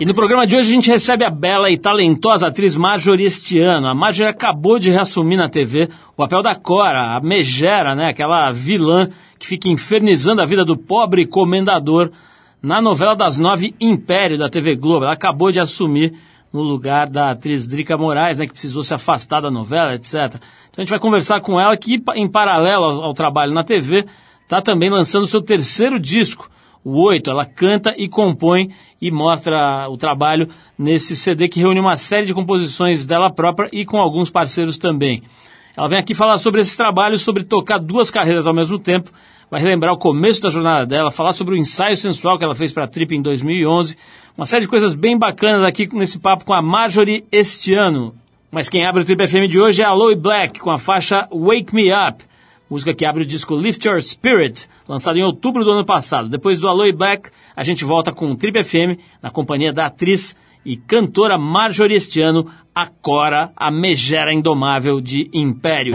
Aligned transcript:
E 0.00 0.04
no 0.04 0.12
programa 0.12 0.44
de 0.44 0.56
hoje 0.56 0.70
a 0.70 0.74
gente 0.74 0.90
recebe 0.90 1.24
a 1.24 1.30
bela 1.30 1.70
e 1.70 1.78
talentosa 1.78 2.48
atriz 2.48 2.74
Marjorie 2.74 3.26
este 3.26 3.60
ano. 3.60 3.86
A 3.86 3.94
Marjorie 3.94 4.28
acabou 4.28 4.76
de 4.76 4.90
reassumir 4.90 5.38
na 5.38 5.48
TV 5.48 5.88
o 6.12 6.16
papel 6.16 6.42
da 6.42 6.54
Cora, 6.56 7.14
a 7.14 7.20
megera, 7.20 7.94
né? 7.94 8.08
Aquela 8.08 8.50
vilã 8.50 9.08
que 9.38 9.46
fica 9.46 9.68
infernizando 9.68 10.42
a 10.42 10.44
vida 10.46 10.64
do 10.64 10.76
pobre 10.76 11.26
comendador 11.26 12.10
na 12.60 12.82
novela 12.82 13.14
das 13.14 13.38
nove 13.38 13.72
Império 13.80 14.36
da 14.36 14.50
TV 14.50 14.74
Globo. 14.74 15.04
Ela 15.04 15.14
acabou 15.14 15.52
de 15.52 15.60
assumir 15.60 16.12
no 16.52 16.62
lugar 16.62 17.08
da 17.08 17.30
atriz 17.30 17.64
Drica 17.66 17.96
Moraes, 17.96 18.40
né, 18.40 18.46
que 18.46 18.52
precisou 18.52 18.82
se 18.82 18.94
afastar 18.94 19.42
da 19.42 19.50
novela, 19.50 19.94
etc. 19.94 20.12
Então 20.14 20.78
a 20.78 20.80
gente 20.80 20.90
vai 20.90 20.98
conversar 20.98 21.40
com 21.40 21.60
ela 21.60 21.76
que, 21.76 22.02
em 22.16 22.28
paralelo 22.28 22.84
ao, 22.84 23.14
trabalho 23.14 23.52
na 23.52 23.62
TV, 23.62 24.04
está 24.42 24.60
também 24.60 24.90
lançando 24.90 25.26
seu 25.26 25.40
terceiro 25.40 26.00
disco, 26.00 26.50
o 26.84 27.02
Oito. 27.04 27.30
Ela 27.30 27.46
canta 27.46 27.94
e 27.96 28.08
compõe 28.08 28.70
e 29.00 29.10
mostra 29.10 29.88
o 29.88 29.96
trabalho 29.96 30.48
nesse 30.78 31.16
CD 31.16 31.48
que 31.48 31.60
reúne 31.60 31.80
uma 31.80 31.96
série 31.96 32.26
de 32.26 32.34
composições 32.34 33.06
dela 33.06 33.30
própria 33.30 33.68
e 33.72 33.84
com 33.84 33.96
alguns 33.98 34.30
parceiros 34.30 34.76
também. 34.76 35.22
Ela 35.76 35.88
vem 35.88 35.98
aqui 35.98 36.14
falar 36.14 36.38
sobre 36.38 36.60
esses 36.60 36.76
trabalhos, 36.76 37.22
sobre 37.22 37.42
tocar 37.42 37.78
duas 37.78 38.10
carreiras 38.10 38.46
ao 38.46 38.54
mesmo 38.54 38.78
tempo, 38.78 39.10
vai 39.50 39.60
relembrar 39.60 39.92
o 39.92 39.98
começo 39.98 40.40
da 40.40 40.48
jornada 40.48 40.86
dela, 40.86 41.10
falar 41.10 41.32
sobre 41.32 41.54
o 41.54 41.56
ensaio 41.56 41.96
sensual 41.96 42.38
que 42.38 42.44
ela 42.44 42.54
fez 42.54 42.70
para 42.70 42.84
a 42.84 42.88
Trip 42.88 43.14
em 43.14 43.20
2011, 43.20 43.96
uma 44.36 44.46
série 44.46 44.62
de 44.62 44.68
coisas 44.68 44.94
bem 44.94 45.18
bacanas 45.18 45.64
aqui 45.64 45.88
nesse 45.92 46.18
papo 46.18 46.44
com 46.44 46.54
a 46.54 46.62
Marjorie 46.62 47.24
este 47.30 47.74
ano. 47.74 48.14
Mas 48.52 48.68
quem 48.68 48.86
abre 48.86 49.02
o 49.02 49.04
Trip 49.04 49.26
FM 49.26 49.50
de 49.50 49.60
hoje 49.60 49.82
é 49.82 49.84
a 49.84 49.88
Aloe 49.88 50.14
Black, 50.14 50.60
com 50.60 50.70
a 50.70 50.78
faixa 50.78 51.28
Wake 51.32 51.74
Me 51.74 51.92
Up, 51.92 52.24
música 52.74 52.92
que 52.92 53.06
abre 53.06 53.22
o 53.22 53.26
disco 53.26 53.54
Lift 53.56 53.86
Your 53.86 54.02
Spirit, 54.02 54.68
lançado 54.88 55.16
em 55.16 55.22
outubro 55.22 55.62
do 55.62 55.70
ano 55.70 55.84
passado. 55.84 56.28
Depois 56.28 56.58
do 56.58 56.66
Aloe 56.66 56.90
Black, 56.90 57.30
a 57.54 57.62
gente 57.62 57.84
volta 57.84 58.10
com 58.10 58.28
o 58.32 58.34
Trip 58.34 58.64
FM, 58.64 58.98
na 59.22 59.30
companhia 59.30 59.72
da 59.72 59.86
atriz 59.86 60.34
e 60.64 60.76
cantora 60.76 61.38
Marjorie 61.38 61.94
este 61.94 62.20
a 62.74 62.86
Cora, 63.00 63.52
a 63.56 63.70
megera 63.70 64.34
indomável 64.34 65.00
de 65.00 65.30
Império. 65.32 65.94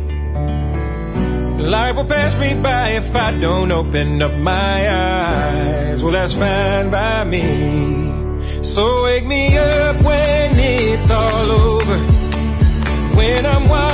Life 1.61 1.95
will 1.95 2.05
pass 2.05 2.37
me 2.39 2.59
by 2.61 2.89
if 2.93 3.15
I 3.15 3.39
don't 3.39 3.71
open 3.71 4.21
up 4.21 4.33
my 4.33 4.89
eyes. 4.89 6.03
Well, 6.03 6.13
that's 6.13 6.33
fine 6.33 6.89
by 6.89 7.23
me. 7.23 8.63
So 8.63 9.03
wake 9.03 9.25
me 9.25 9.57
up 9.57 10.01
when 10.03 10.51
it's 10.57 11.09
all 11.09 11.51
over. 11.51 11.97
When 13.15 13.45
I'm 13.45 13.69
wiser 13.69 13.90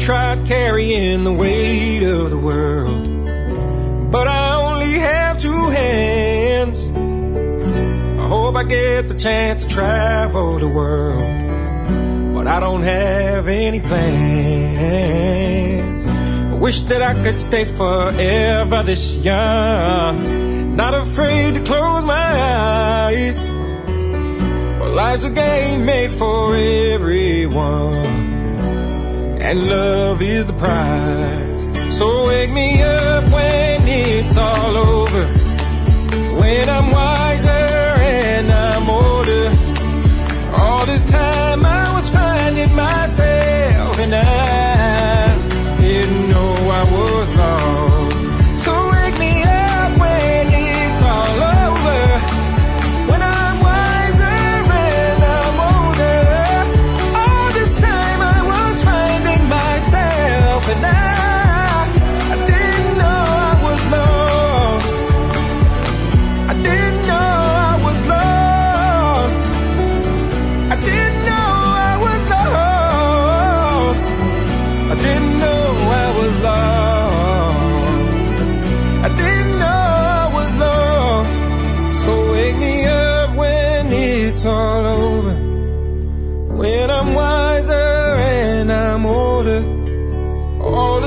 tried 0.00 0.46
carrying 0.46 1.24
the 1.24 1.32
weight 1.32 2.02
of 2.02 2.30
the 2.30 2.38
world, 2.38 3.06
but 4.10 4.26
I 4.26 4.54
only 4.56 4.92
have 4.92 5.38
two 5.38 5.68
hands. 5.68 6.90
I 8.18 8.26
hope 8.26 8.56
I 8.56 8.64
get 8.64 9.08
the 9.08 9.14
chance 9.14 9.62
to 9.64 9.68
travel 9.68 10.58
the 10.58 10.68
world, 10.68 11.22
but 12.34 12.46
I 12.46 12.60
don't 12.60 12.82
have 12.82 13.46
any 13.46 13.80
plans. 13.80 14.06
I 16.06 16.54
wish 16.54 16.80
that 16.82 17.02
I 17.02 17.12
could 17.22 17.36
stay 17.36 17.66
forever 17.66 18.82
this 18.82 19.16
young, 19.16 20.76
not 20.76 20.94
afraid 20.94 21.56
to 21.56 21.60
close 21.64 22.04
my 22.04 22.14
eyes. 22.14 23.38
Well, 24.80 24.94
life's 24.94 25.24
a 25.24 25.30
game 25.30 25.84
made 25.84 26.10
for 26.10 26.56
everyone 26.56 28.29
and 29.40 29.68
love 29.68 30.20
is 30.22 30.46
the 30.46 30.52
prize. 30.52 31.64
So 31.96 32.26
wake 32.28 32.52
me 32.52 32.82
up 32.82 33.24
when 33.32 33.80
it's 33.86 34.36
all 34.36 34.76
over. 34.76 35.22
When 36.40 36.68
I'm 36.68 36.90
wiser 36.90 37.48
and 37.48 38.46
I'm 38.50 38.88
older. 38.88 39.46
All 40.60 40.86
this 40.86 41.10
time 41.10 41.64
I 41.64 41.92
was 41.96 42.08
finding 42.10 42.74
myself 42.74 43.98
and 43.98 44.14
I 44.14 44.59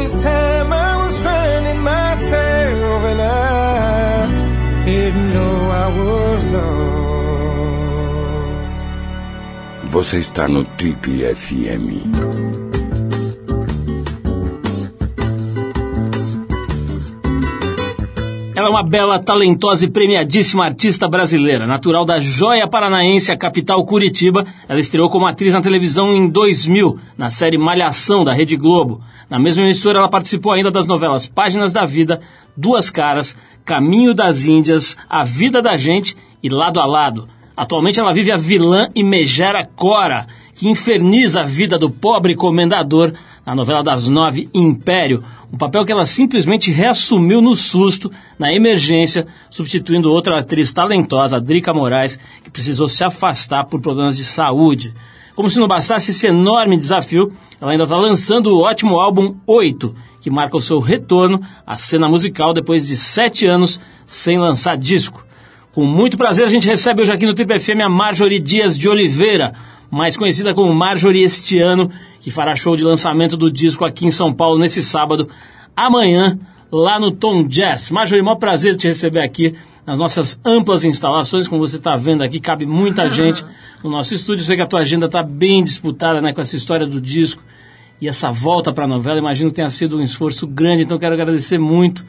this 0.04 0.24
time 0.24 0.74
I 0.74 0.98
was 0.98 1.16
finding 1.24 1.82
myself 1.82 3.04
and 3.12 3.22
I 3.22 4.84
didn't 4.86 5.30
know 5.34 5.56
I 5.84 5.88
was 5.98 6.42
lost. 6.56 6.84
Você 9.92 10.18
está 10.18 10.48
no 10.48 10.64
Trip 10.78 11.06
FM. 11.36 12.73
Uma 18.74 18.81
bela, 18.81 19.20
talentosa 19.20 19.86
e 19.86 19.88
premiadíssima 19.88 20.66
artista 20.66 21.08
brasileira, 21.08 21.68
natural 21.68 22.04
da 22.04 22.20
Joia 22.20 22.68
Paranaense, 22.68 23.31
a 23.31 23.38
capital 23.38 23.86
Curitiba. 23.86 24.48
Ela 24.68 24.80
estreou 24.80 25.12
como 25.12 25.28
atriz 25.28 25.54
na 25.54 25.62
televisão 25.62 26.12
em 26.12 26.28
2000, 26.28 26.98
na 27.16 27.30
série 27.30 27.56
Malhação 27.56 28.24
da 28.24 28.34
Rede 28.34 28.56
Globo. 28.56 29.00
Na 29.30 29.38
mesma 29.38 29.62
emissora, 29.62 30.00
ela 30.00 30.10
participou 30.10 30.52
ainda 30.52 30.72
das 30.72 30.88
novelas 30.88 31.28
Páginas 31.28 31.72
da 31.72 31.86
Vida, 31.86 32.20
Duas 32.58 32.90
Caras, 32.90 33.38
Caminho 33.64 34.12
das 34.12 34.48
Índias, 34.48 34.98
A 35.08 35.24
Vida 35.24 35.62
da 35.62 35.78
Gente 35.78 36.18
e 36.42 36.50
Lado 36.50 36.80
a 36.80 36.86
Lado. 36.88 37.28
Atualmente 37.56 38.00
ela 38.00 38.12
vive 38.12 38.31
a 38.31 38.38
vilã 38.38 38.90
e 38.96 39.04
megera 39.04 39.70
Cora, 39.75 40.25
que 40.56 40.68
inferniza 40.68 41.42
a 41.42 41.46
vida 41.46 41.78
do 41.78 41.92
pobre 41.92 42.36
comendador 42.36 43.14
na 43.46 43.54
novela 43.54 43.84
das 43.84 44.08
nove 44.08 44.50
Império, 44.52 45.24
um 45.54 45.58
papel 45.58 45.86
que 45.86 45.92
ela 45.92 46.08
simplesmente 46.08 46.72
reassumiu 46.72 47.40
no 47.40 47.56
susto, 47.56 48.12
na 48.40 48.52
emergência, 48.52 49.28
substituindo 49.52 50.12
outra 50.12 50.40
atriz 50.40 50.74
talentosa, 50.74 51.40
Drica 51.40 51.72
Moraes, 51.72 52.20
que 52.44 52.50
precisou 52.50 52.90
se 52.90 53.04
afastar 53.04 53.66
por 53.66 53.80
problemas 53.80 54.18
de 54.18 54.26
saúde. 54.26 54.96
Como 55.36 55.52
se 55.52 55.60
não 55.60 55.68
bastasse 55.68 56.10
esse 56.10 56.26
enorme 56.26 56.76
desafio, 56.76 57.32
ela 57.62 57.72
ainda 57.72 57.84
está 57.84 57.96
lançando 57.96 58.48
o 58.48 58.62
ótimo 58.62 59.00
álbum 59.00 59.32
8, 59.46 59.96
que 60.20 60.32
marca 60.32 60.58
o 60.58 60.62
seu 60.62 60.80
retorno 60.80 61.40
à 61.68 61.78
cena 61.78 62.10
musical 62.10 62.52
depois 62.52 62.84
de 62.84 62.98
sete 62.98 63.46
anos 63.46 63.80
sem 64.08 64.40
lançar 64.40 64.76
disco. 64.76 65.24
Com 65.72 65.86
muito 65.86 66.18
prazer, 66.18 66.46
a 66.46 66.50
gente 66.50 66.68
recebe 66.68 67.04
hoje 67.04 67.14
aqui 67.14 67.28
no 67.28 67.34
Triple 67.36 67.60
FM 67.60 67.82
a 67.84 67.90
Marjorie 67.90 68.40
Dias 68.40 68.76
de 68.76 68.90
Oliveira, 68.90 69.54
mais 69.92 70.18
conhecida 70.18 70.52
como 70.56 70.74
Marjorie 70.74 71.22
este 71.22 71.60
ano, 71.60 71.92
que 72.24 72.31
fará 72.31 72.56
show 72.56 72.75
de 72.78 72.86
lançamento 72.86 73.36
do 73.36 73.52
disco 73.52 73.84
aqui 73.84 74.06
em 74.06 74.12
São 74.12 74.31
Paulo 74.31 74.58
nesse 74.58 74.81
sábado, 74.81 75.28
amanhã, 75.75 76.40
lá 76.72 76.98
no 76.98 77.12
Tom 77.12 77.46
Jazz. 77.46 77.92
Marjorie, 77.92 78.24
maior 78.24 78.38
prazer 78.38 78.78
te 78.78 78.88
receber 78.88 79.20
aqui 79.20 79.54
nas 79.86 79.98
nossas 79.98 80.40
amplas 80.46 80.86
instalações, 80.86 81.50
como 81.50 81.60
você 81.60 81.75
está 81.75 81.98
vendo 81.98 82.24
aqui, 82.24 82.40
cabe 82.40 82.66
muita 82.66 83.08
gente 83.12 83.44
no 83.84 83.90
nosso 83.90 84.14
estúdio. 84.14 84.46
Sei 84.46 84.56
que 84.56 84.62
a 84.62 84.66
tua 84.66 84.80
agenda 84.80 85.08
está 85.08 85.22
bem 85.22 85.66
disputada 85.66 86.22
né, 86.22 86.31
com 86.31 86.40
essa 86.40 86.56
história 86.56 86.88
do 86.88 87.02
disco 87.02 87.44
e 88.00 88.08
essa 88.08 88.31
volta 88.31 88.72
para 88.72 88.86
a 88.86 88.88
novela. 88.88 89.20
Imagino 89.20 89.50
que 89.50 89.58
tenha 89.58 89.70
sido 89.70 89.98
um 89.98 90.02
esforço 90.02 90.48
grande, 90.48 90.84
então 90.84 90.98
quero 90.98 91.14
agradecer 91.14 91.58
muito 91.58 92.06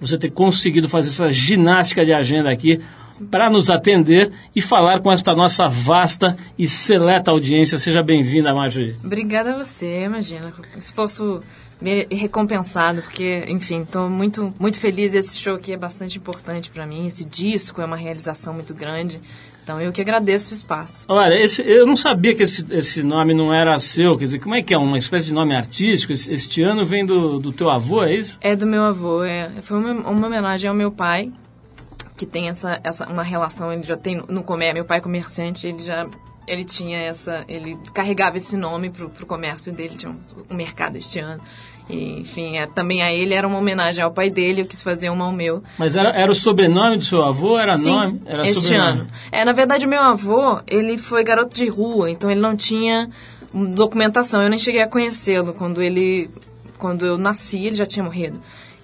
você 0.00 0.16
ter 0.16 0.30
conseguido 0.30 0.88
fazer 0.88 1.10
essa 1.10 1.30
ginástica 1.30 2.02
de 2.02 2.14
agenda 2.14 2.50
aqui 2.50 2.80
para 3.30 3.50
nos 3.50 3.70
atender 3.70 4.30
e 4.54 4.60
falar 4.60 5.00
com 5.00 5.10
esta 5.10 5.34
nossa 5.34 5.68
vasta 5.68 6.36
e 6.58 6.66
seleta 6.66 7.30
audiência. 7.30 7.78
Seja 7.78 8.02
bem-vinda, 8.02 8.54
Marjorie. 8.54 8.96
Obrigada 9.04 9.50
a 9.50 9.58
você, 9.58 10.04
imagina. 10.04 10.52
Esforço 10.78 11.40
recompensado, 12.10 13.02
porque, 13.02 13.44
enfim, 13.48 13.82
estou 13.82 14.08
muito, 14.08 14.52
muito 14.58 14.78
feliz. 14.78 15.14
Esse 15.14 15.36
show 15.36 15.54
aqui 15.54 15.72
é 15.72 15.76
bastante 15.76 16.18
importante 16.18 16.70
para 16.70 16.86
mim. 16.86 17.06
Esse 17.06 17.24
disco 17.24 17.80
é 17.80 17.84
uma 17.84 17.96
realização 17.96 18.52
muito 18.52 18.74
grande. 18.74 19.20
Então, 19.62 19.80
eu 19.80 19.92
que 19.92 20.00
agradeço 20.00 20.50
o 20.50 20.54
espaço. 20.54 21.04
Olha, 21.08 21.34
esse, 21.34 21.62
eu 21.62 21.86
não 21.86 21.94
sabia 21.94 22.34
que 22.34 22.42
esse, 22.42 22.66
esse 22.74 23.02
nome 23.02 23.34
não 23.34 23.52
era 23.52 23.78
seu. 23.78 24.16
Quer 24.16 24.24
dizer, 24.24 24.38
como 24.40 24.54
é 24.54 24.62
que 24.62 24.74
é? 24.74 24.78
Uma 24.78 24.98
espécie 24.98 25.28
de 25.28 25.34
nome 25.34 25.54
artístico? 25.54 26.12
Este 26.12 26.62
ano 26.62 26.84
vem 26.84 27.04
do, 27.04 27.38
do 27.38 27.52
teu 27.52 27.70
avô, 27.70 28.02
é 28.02 28.14
isso? 28.14 28.38
É 28.40 28.56
do 28.56 28.66
meu 28.66 28.82
avô. 28.82 29.22
É, 29.22 29.50
foi 29.62 29.78
uma, 29.78 29.92
uma 30.10 30.26
homenagem 30.26 30.68
ao 30.68 30.74
meu 30.74 30.90
pai, 30.90 31.30
que 32.20 32.26
tem 32.26 32.50
essa, 32.50 32.78
essa 32.84 33.06
uma 33.06 33.22
relação, 33.22 33.72
ele 33.72 33.82
já 33.82 33.96
tem 33.96 34.22
no 34.28 34.42
comércio, 34.42 34.74
meu 34.74 34.84
pai 34.84 34.98
é 34.98 35.00
comerciante, 35.00 35.66
ele 35.66 35.78
já 35.78 36.06
ele 36.46 36.66
tinha 36.66 36.98
essa, 36.98 37.46
ele 37.48 37.78
carregava 37.94 38.36
esse 38.36 38.58
nome 38.58 38.90
pro, 38.90 39.08
pro 39.08 39.24
comércio 39.24 39.72
dele, 39.72 39.96
tinha 39.96 40.12
um, 40.12 40.20
um 40.50 40.54
mercado 40.54 40.96
este 40.96 41.18
ano. 41.18 41.40
E, 41.88 42.20
enfim, 42.20 42.58
é, 42.58 42.66
também 42.66 43.02
a 43.02 43.10
ele 43.10 43.32
era 43.32 43.48
uma 43.48 43.56
homenagem 43.56 44.04
ao 44.04 44.12
pai 44.12 44.28
dele, 44.28 44.60
eu 44.60 44.66
quis 44.66 44.82
fazer 44.82 45.08
uma 45.08 45.24
ao 45.24 45.32
meu. 45.32 45.62
Mas 45.78 45.96
era, 45.96 46.10
era 46.10 46.30
o 46.30 46.34
sobrenome 46.34 46.98
do 46.98 47.04
seu 47.04 47.24
avô? 47.24 47.58
Era 47.58 47.78
Sim, 47.78 47.90
nome? 47.90 48.20
Era 48.26 48.42
este 48.42 48.64
sobrenome. 48.64 49.00
ano. 49.00 49.06
É, 49.32 49.42
na 49.42 49.52
verdade, 49.52 49.86
o 49.86 49.88
meu 49.88 50.02
avô, 50.02 50.60
ele 50.66 50.98
foi 50.98 51.24
garoto 51.24 51.54
de 51.54 51.68
rua, 51.68 52.10
então 52.10 52.30
ele 52.30 52.40
não 52.40 52.54
tinha 52.54 53.08
documentação. 53.54 54.42
Eu 54.42 54.50
nem 54.50 54.58
cheguei 54.58 54.82
a 54.82 54.88
conhecê-lo 54.88 55.54
quando 55.54 55.82
ele, 55.82 56.28
quando 56.76 57.06
eu 57.06 57.16
nasci, 57.16 57.64
ele 57.64 57.76
já 57.76 57.86
tinha 57.86 58.04
morrido. 58.04 58.38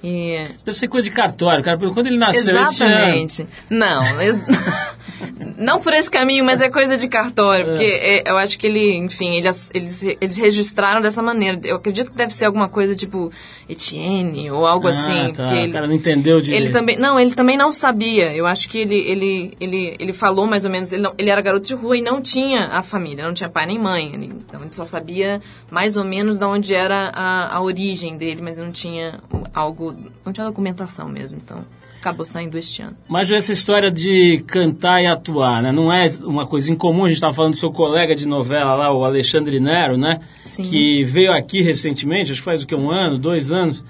E... 0.09 0.47
Deve 0.65 0.79
ser 0.79 0.87
coisa 0.87 1.09
de 1.09 1.11
cartório, 1.11 1.65
cara. 1.65 1.77
Quando 1.77 2.07
ele 2.07 2.17
nasceu 2.17 2.57
Exatamente. 2.57 3.45
Não, 3.69 4.03
não 5.59 5.81
por 5.81 5.93
esse 5.93 6.09
caminho, 6.09 6.45
mas 6.45 6.61
é 6.61 6.69
coisa 6.69 6.97
de 6.97 7.09
cartório. 7.09 7.63
É. 7.63 7.65
Porque 7.65 7.85
é, 7.85 8.31
eu 8.31 8.37
acho 8.37 8.57
que 8.57 8.69
ele, 8.69 8.97
enfim, 8.97 9.37
eles, 9.37 9.71
eles, 9.75 10.03
eles 10.03 10.37
registraram 10.37 11.01
dessa 11.01 11.21
maneira. 11.21 11.61
Eu 11.65 11.77
acredito 11.77 12.13
que 12.13 12.17
deve 12.17 12.33
ser 12.33 12.47
alguma 12.47 12.69
coisa 12.69 12.95
tipo 12.95 13.33
Etienne 13.69 14.49
ou 14.51 14.65
algo 14.65 14.87
ah, 14.87 14.91
assim. 14.91 15.33
Tá. 15.33 15.57
Ele, 15.57 15.71
o 15.71 15.73
cara 15.73 15.87
não 15.89 15.95
entendeu 15.95 16.41
de... 16.41 16.53
Ele 16.53 16.71
também, 16.71 16.97
não, 16.97 17.19
ele 17.19 17.35
também 17.35 17.57
não 17.57 17.73
sabia. 17.73 18.33
Eu 18.35 18.47
acho 18.47 18.69
que 18.69 18.79
ele, 18.79 18.97
ele, 18.97 19.57
ele, 19.61 19.97
ele 19.99 20.13
falou 20.13 20.47
mais 20.47 20.65
ou 20.65 20.71
menos... 20.71 20.93
Ele, 20.93 21.03
não, 21.03 21.15
ele 21.19 21.31
era 21.31 21.41
garoto 21.41 21.67
de 21.67 21.75
rua 21.75 21.97
e 21.97 22.03
não 22.03 22.23
tinha 22.23 22.67
a 22.67 22.83
família. 22.83 23.27
Não 23.27 23.35
tinha 23.35 23.49
pai 23.49 23.67
nem 23.67 23.79
mãe. 23.79 24.13
Ele, 24.15 24.33
então 24.47 24.61
ele 24.61 24.73
só 24.73 24.85
sabia 24.85 25.41
mais 25.69 25.97
ou 25.97 26.05
menos 26.05 26.39
de 26.39 26.45
onde 26.45 26.75
era 26.75 27.11
a, 27.13 27.57
a 27.57 27.61
origem 27.61 28.17
dele, 28.17 28.41
mas 28.43 28.57
não 28.57 28.71
tinha 28.71 29.21
algo... 29.53 29.96
Não 30.25 30.33
tinha 30.33 30.47
documentação 30.47 31.09
mesmo, 31.09 31.39
então 31.43 31.65
acabou 32.01 32.25
saindo 32.25 32.57
este 32.57 32.83
ano. 32.83 32.97
Mas 33.09 33.31
essa 33.31 33.53
história 33.53 33.91
de 33.91 34.43
cantar 34.47 35.03
e 35.03 35.07
atuar, 35.07 35.63
né? 35.63 35.73
Não 35.73 35.93
é 35.93 36.07
uma 36.23 36.47
coisa 36.47 36.71
incomum. 36.71 37.05
A 37.05 37.09
gente 37.09 37.17
estava 37.17 37.35
falando 37.35 37.53
do 37.53 37.59
seu 37.59 37.73
colega 37.73 38.15
de 38.15 38.27
novela 38.27 38.75
lá, 38.75 38.93
o 38.93 39.05
Alexandre 39.05 39.59
Nero, 39.59 39.97
né? 39.97 40.21
Sim. 40.45 40.63
Que 40.65 41.05
veio 41.05 41.33
aqui 41.33 41.63
recentemente, 41.63 42.31
acho 42.31 42.41
que 42.41 42.45
faz 42.45 42.63
o 42.63 42.67
que, 42.67 42.75
um 42.75 42.91
ano, 42.91 43.19
dois 43.19 43.51
anos, 43.51 43.85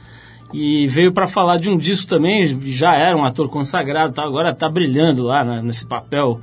e 0.53 0.87
veio 0.87 1.13
para 1.13 1.27
falar 1.27 1.59
de 1.59 1.69
um 1.69 1.77
disco 1.77 2.09
também, 2.09 2.47
já 2.73 2.95
era 2.95 3.17
um 3.17 3.25
ator 3.25 3.49
consagrado, 3.49 4.15
tá, 4.15 4.23
agora 4.23 4.51
está 4.51 4.69
brilhando 4.69 5.23
lá 5.23 5.45
né, 5.45 5.61
nesse 5.63 5.87
papel 5.87 6.41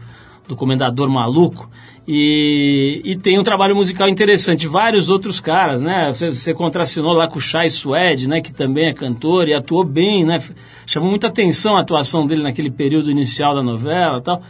do 0.47 0.55
Comendador 0.55 1.09
Maluco. 1.09 1.69
E, 2.05 3.01
e, 3.05 3.17
tem 3.17 3.39
um 3.39 3.43
trabalho 3.43 3.75
musical 3.75 4.09
interessante. 4.09 4.67
Vários 4.67 5.09
outros 5.09 5.39
caras, 5.39 5.81
né? 5.81 6.09
Você, 6.13 6.31
você 6.31 6.53
contracionou 6.53 7.13
lá 7.13 7.27
com 7.27 7.37
o 7.37 7.41
Chai 7.41 7.69
Suede, 7.69 8.27
né? 8.27 8.41
Que 8.41 8.53
também 8.53 8.87
é 8.87 8.93
cantor 8.93 9.47
e 9.47 9.53
atuou 9.53 9.85
bem, 9.85 10.25
né? 10.25 10.37
Chamou 10.85 11.09
muita 11.09 11.27
atenção 11.27 11.77
a 11.77 11.79
atuação 11.79 12.27
dele 12.27 12.43
naquele 12.43 12.69
período 12.69 13.09
inicial 13.09 13.55
da 13.55 13.63
novela 13.63 14.21
tal. 14.21 14.41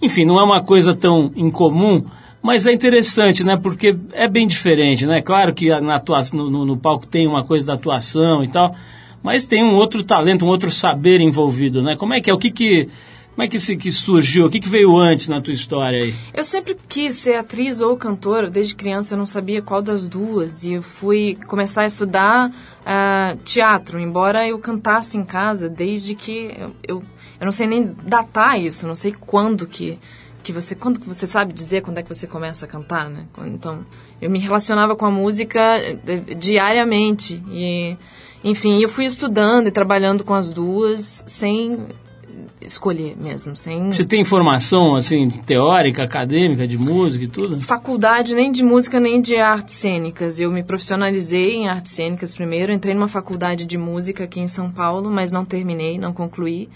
Enfim, 0.00 0.24
não 0.24 0.40
é 0.40 0.42
uma 0.42 0.62
coisa 0.62 0.94
tão 0.94 1.30
incomum, 1.36 2.04
mas 2.42 2.66
é 2.66 2.72
interessante, 2.72 3.44
né? 3.44 3.58
Porque 3.62 3.94
é 4.12 4.26
bem 4.26 4.48
diferente, 4.48 5.06
né? 5.06 5.20
Claro 5.20 5.52
que 5.52 5.68
na 5.80 5.96
atuação, 5.96 6.38
no, 6.38 6.50
no, 6.50 6.64
no 6.64 6.76
palco 6.76 7.06
tem 7.06 7.26
uma 7.26 7.44
coisa 7.44 7.66
da 7.66 7.74
atuação 7.74 8.42
e 8.42 8.48
tal, 8.48 8.74
mas 9.22 9.46
tem 9.46 9.62
um 9.62 9.74
outro 9.74 10.02
talento, 10.02 10.44
um 10.46 10.48
outro 10.48 10.70
saber 10.70 11.20
envolvido, 11.20 11.82
né? 11.82 11.96
Como 11.96 12.14
é 12.14 12.20
que 12.20 12.30
é? 12.30 12.34
O 12.34 12.38
que 12.38 12.50
que 12.50 12.88
como 13.34 13.42
é 13.42 13.48
que, 13.48 13.58
se, 13.58 13.76
que 13.76 13.90
surgiu? 13.90 14.46
O 14.46 14.50
que, 14.50 14.60
que 14.60 14.68
veio 14.68 14.96
antes 14.96 15.28
na 15.28 15.40
tua 15.40 15.52
história 15.52 16.04
aí? 16.04 16.14
Eu 16.32 16.44
sempre 16.44 16.76
quis 16.88 17.16
ser 17.16 17.34
atriz 17.34 17.80
ou 17.80 17.96
cantora. 17.96 18.48
Desde 18.48 18.76
criança 18.76 19.14
eu 19.14 19.18
não 19.18 19.26
sabia 19.26 19.60
qual 19.60 19.82
das 19.82 20.08
duas. 20.08 20.62
E 20.62 20.74
eu 20.74 20.82
fui 20.82 21.36
começar 21.48 21.82
a 21.82 21.86
estudar 21.86 22.48
uh, 22.48 23.36
teatro, 23.44 23.98
embora 23.98 24.46
eu 24.46 24.56
cantasse 24.60 25.18
em 25.18 25.24
casa 25.24 25.68
desde 25.68 26.14
que... 26.14 26.54
Eu, 26.56 26.76
eu, 26.86 27.02
eu 27.40 27.44
não 27.44 27.50
sei 27.50 27.66
nem 27.66 27.92
datar 28.04 28.60
isso, 28.60 28.86
não 28.86 28.94
sei 28.94 29.12
quando 29.12 29.66
que 29.66 29.98
que 30.44 30.52
você 30.52 30.74
quando 30.74 31.00
que 31.00 31.08
você 31.08 31.26
sabe 31.26 31.54
dizer 31.54 31.80
quando 31.80 31.96
é 31.96 32.02
que 32.02 32.14
você 32.14 32.26
começa 32.26 32.66
a 32.66 32.68
cantar, 32.68 33.08
né? 33.08 33.24
Então, 33.46 33.84
eu 34.20 34.30
me 34.30 34.38
relacionava 34.38 34.94
com 34.94 35.06
a 35.06 35.10
música 35.10 35.58
eh, 35.78 36.34
diariamente 36.38 37.42
e 37.48 37.96
enfim, 38.44 38.78
eu 38.78 38.90
fui 38.90 39.06
estudando 39.06 39.68
e 39.68 39.70
trabalhando 39.70 40.22
com 40.22 40.34
as 40.34 40.52
duas 40.52 41.24
sem 41.26 41.88
escolher 42.64 43.16
mesmo, 43.16 43.56
sem... 43.56 43.92
Você 43.92 44.04
tem 44.04 44.24
formação, 44.24 44.94
assim, 44.94 45.28
teórica, 45.30 46.02
acadêmica, 46.02 46.66
de 46.66 46.78
música 46.78 47.24
e 47.24 47.28
tudo? 47.28 47.60
Faculdade 47.60 48.34
nem 48.34 48.50
de 48.50 48.64
música 48.64 48.98
nem 48.98 49.20
de 49.20 49.36
artes 49.36 49.76
cênicas. 49.76 50.40
Eu 50.40 50.50
me 50.50 50.62
profissionalizei 50.62 51.54
em 51.56 51.68
artes 51.68 51.92
cênicas 51.92 52.34
primeiro, 52.34 52.72
entrei 52.72 52.94
numa 52.94 53.08
faculdade 53.08 53.66
de 53.66 53.78
música 53.78 54.24
aqui 54.24 54.40
em 54.40 54.48
São 54.48 54.70
Paulo, 54.70 55.10
mas 55.10 55.30
não 55.30 55.44
terminei, 55.44 55.98
não 55.98 56.12
concluí 56.12 56.68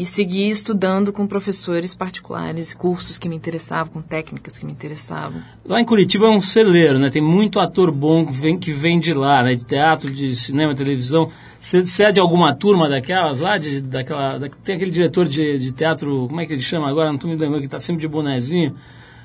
e 0.00 0.06
segui 0.06 0.48
estudando 0.48 1.12
com 1.12 1.26
professores 1.26 1.94
particulares, 1.94 2.72
cursos 2.72 3.18
que 3.18 3.28
me 3.28 3.36
interessavam, 3.36 3.92
com 3.92 4.00
técnicas 4.00 4.56
que 4.56 4.64
me 4.64 4.72
interessavam. 4.72 5.42
Lá 5.62 5.78
em 5.78 5.84
Curitiba 5.84 6.24
é 6.24 6.30
um 6.30 6.40
celeiro, 6.40 6.98
né? 6.98 7.10
Tem 7.10 7.20
muito 7.20 7.60
ator 7.60 7.92
bom 7.92 8.24
que 8.24 8.32
vem, 8.32 8.58
que 8.58 8.72
vem 8.72 8.98
de 8.98 9.12
lá, 9.12 9.42
né? 9.42 9.52
De 9.52 9.62
teatro, 9.62 10.10
de 10.10 10.34
cinema, 10.34 10.74
televisão. 10.74 11.30
Você 11.60 12.04
é 12.04 12.12
de 12.12 12.18
alguma 12.18 12.54
turma 12.54 12.88
daquelas 12.88 13.40
lá? 13.40 13.58
De, 13.58 13.82
daquela, 13.82 14.38
da, 14.38 14.48
tem 14.64 14.76
aquele 14.76 14.90
diretor 14.90 15.28
de, 15.28 15.58
de 15.58 15.70
teatro, 15.70 16.28
como 16.28 16.40
é 16.40 16.46
que 16.46 16.54
ele 16.54 16.62
chama 16.62 16.88
agora? 16.88 17.08
Não 17.08 17.16
estou 17.16 17.28
me 17.28 17.36
lembrando, 17.36 17.60
que 17.60 17.66
está 17.66 17.78
sempre 17.78 18.00
de 18.00 18.08
bonezinho. 18.08 18.74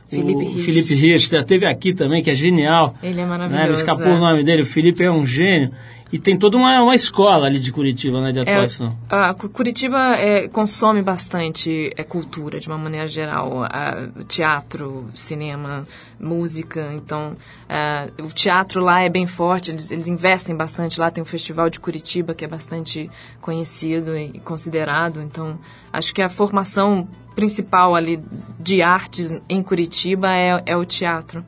Felipe 0.07 0.43
Rich. 0.43 0.61
Felipe 0.61 0.93
Rich, 0.93 1.45
teve 1.45 1.65
aqui 1.65 1.93
também, 1.93 2.21
que 2.21 2.29
é 2.29 2.33
genial. 2.33 2.95
Ele 3.01 3.21
é 3.21 3.23
Né? 3.23 3.29
maravilhoso. 3.29 3.67
Me 3.67 3.73
escapou 3.73 4.07
é. 4.07 4.13
o 4.13 4.19
nome 4.19 4.43
dele. 4.43 4.61
O 4.61 4.65
Felipe 4.65 5.03
é 5.03 5.09
um 5.09 5.25
gênio. 5.25 5.71
E 6.11 6.19
tem 6.19 6.37
toda 6.37 6.55
uma, 6.55 6.81
uma 6.81 6.95
escola 6.95 7.47
ali 7.47 7.59
de 7.59 7.71
Curitiba, 7.71 8.21
né, 8.21 8.31
de 8.31 8.39
atuação. 8.39 8.95
É, 9.09 9.15
a 9.15 9.33
Curitiba 9.33 10.15
é, 10.15 10.47
consome 10.47 11.01
bastante 11.01 11.91
é, 11.97 12.03
cultura, 12.03 12.59
de 12.59 12.67
uma 12.67 12.77
maneira 12.77 13.07
geral. 13.07 13.63
A, 13.63 14.07
teatro, 14.27 15.05
cinema, 15.13 15.85
música. 16.19 16.91
Então, 16.93 17.35
é, 17.67 18.11
o 18.21 18.27
teatro 18.27 18.81
lá 18.81 19.01
é 19.01 19.09
bem 19.09 19.25
forte, 19.25 19.71
eles, 19.71 19.91
eles 19.91 20.07
investem 20.07 20.55
bastante. 20.55 20.99
Lá 20.99 21.09
tem 21.09 21.21
o 21.21 21.25
Festival 21.25 21.69
de 21.69 21.79
Curitiba, 21.79 22.33
que 22.33 22.45
é 22.45 22.47
bastante 22.47 23.09
conhecido 23.41 24.15
e 24.15 24.39
considerado. 24.39 25.21
Então, 25.21 25.59
acho 25.91 26.13
que 26.13 26.21
a 26.21 26.29
formação 26.29 27.07
principal 27.35 27.95
ali 27.95 28.21
de 28.59 28.81
artes 28.81 29.31
em 29.49 29.61
Curitiba 29.61 30.31
é, 30.33 30.63
é 30.65 30.77
o 30.77 30.85
teatro. 30.85 31.43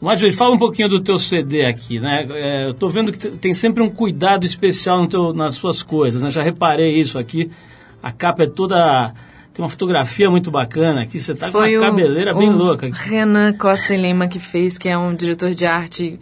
Marjorie, 0.00 0.32
fala 0.32 0.54
um 0.54 0.58
pouquinho 0.58 0.88
do 0.88 1.00
teu 1.00 1.16
CD 1.16 1.64
aqui, 1.64 1.98
né? 1.98 2.26
É, 2.30 2.66
eu 2.66 2.72
estou 2.72 2.90
vendo 2.90 3.10
que 3.10 3.18
tem 3.18 3.54
sempre 3.54 3.82
um 3.82 3.88
cuidado 3.88 4.44
especial 4.44 5.06
teu, 5.06 5.32
nas 5.32 5.54
suas 5.54 5.82
coisas, 5.82 6.22
né? 6.22 6.30
Já 6.30 6.42
reparei 6.42 7.00
isso 7.00 7.18
aqui. 7.18 7.50
A 8.02 8.12
capa 8.12 8.44
é 8.44 8.46
toda... 8.46 9.14
Tem 9.54 9.64
uma 9.64 9.68
fotografia 9.68 10.28
muito 10.28 10.50
bacana 10.50 11.02
aqui. 11.02 11.20
Você 11.20 11.32
está 11.32 11.50
com 11.50 11.58
uma 11.58 11.80
cabeleira 11.80 12.34
bem 12.34 12.50
louca. 12.50 12.90
Renan 12.92 13.52
Costa 13.52 13.94
e 13.94 13.96
Lima 13.96 14.26
que 14.26 14.40
fez, 14.40 14.76
que 14.76 14.88
é 14.88 14.98
um 14.98 15.14
diretor 15.14 15.50
de 15.50 15.64
arte 15.64 16.18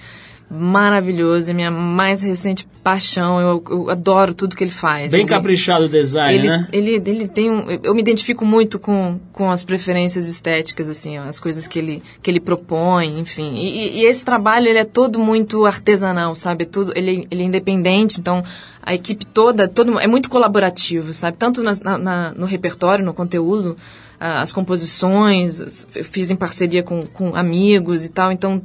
maravilhoso, 0.53 1.51
é 1.51 1.55
minha 1.55 1.71
mais 1.71 2.21
recente 2.21 2.69
paixão. 2.85 3.41
Eu, 3.41 3.65
eu, 3.71 3.91
adoro 3.91 4.35
tudo 4.35 4.55
que 4.55 4.63
ele 4.63 4.71
faz. 4.71 5.11
Bem 5.11 5.21
ele, 5.21 5.29
caprichado 5.29 5.87
o 5.87 5.89
design, 5.89 6.35
ele, 6.35 6.49
né? 6.49 6.69
Ele, 6.71 6.91
ele 7.07 7.29
tem 7.29 7.51
um, 7.51 7.71
eu 7.83 7.95
me 7.95 8.03
identifico 8.03 8.45
muito 8.45 8.79
com, 8.79 9.19
com 9.33 9.51
as 9.51 9.65
preferências 9.65 10.29
estéticas, 10.29 10.89
assim, 10.89 11.17
as 11.17 11.41
coisas 11.41 11.67
que 11.67 11.79
ele, 11.79 12.03
que 12.23 12.31
ele 12.31 12.41
propõe, 12.41 13.19
enfim. 13.19 13.55
E, 13.55 14.01
e 14.01 14.07
esse 14.07 14.25
trabalho 14.25 14.69
ele 14.69 14.79
é 14.79 14.85
todo 14.85 15.19
muito 15.19 15.65
artesanal, 15.65 16.35
sabe? 16.35 16.67
Tudo, 16.67 16.93
ele, 16.95 17.27
ele 17.31 17.43
é 17.43 17.47
independente, 17.47 18.21
então 18.21 18.43
a 18.83 18.95
equipe 18.95 19.25
toda, 19.25 19.67
todo 19.67 19.99
é 19.99 20.07
muito 20.07 20.29
colaborativo, 20.29 21.15
sabe? 21.15 21.37
Tanto 21.39 21.63
na, 21.63 21.99
na, 21.99 22.33
no 22.33 22.45
repertório, 22.45 23.05
no 23.05 23.15
conteúdo, 23.15 23.77
as 24.21 24.53
composições, 24.53 25.87
eu 25.97 26.05
fiz 26.05 26.31
em 26.31 26.37
parceria 26.37 26.83
com, 26.83 27.05
com 27.07 27.35
amigos 27.35 28.05
e 28.05 28.09
tal, 28.09 28.31
então 28.31 28.63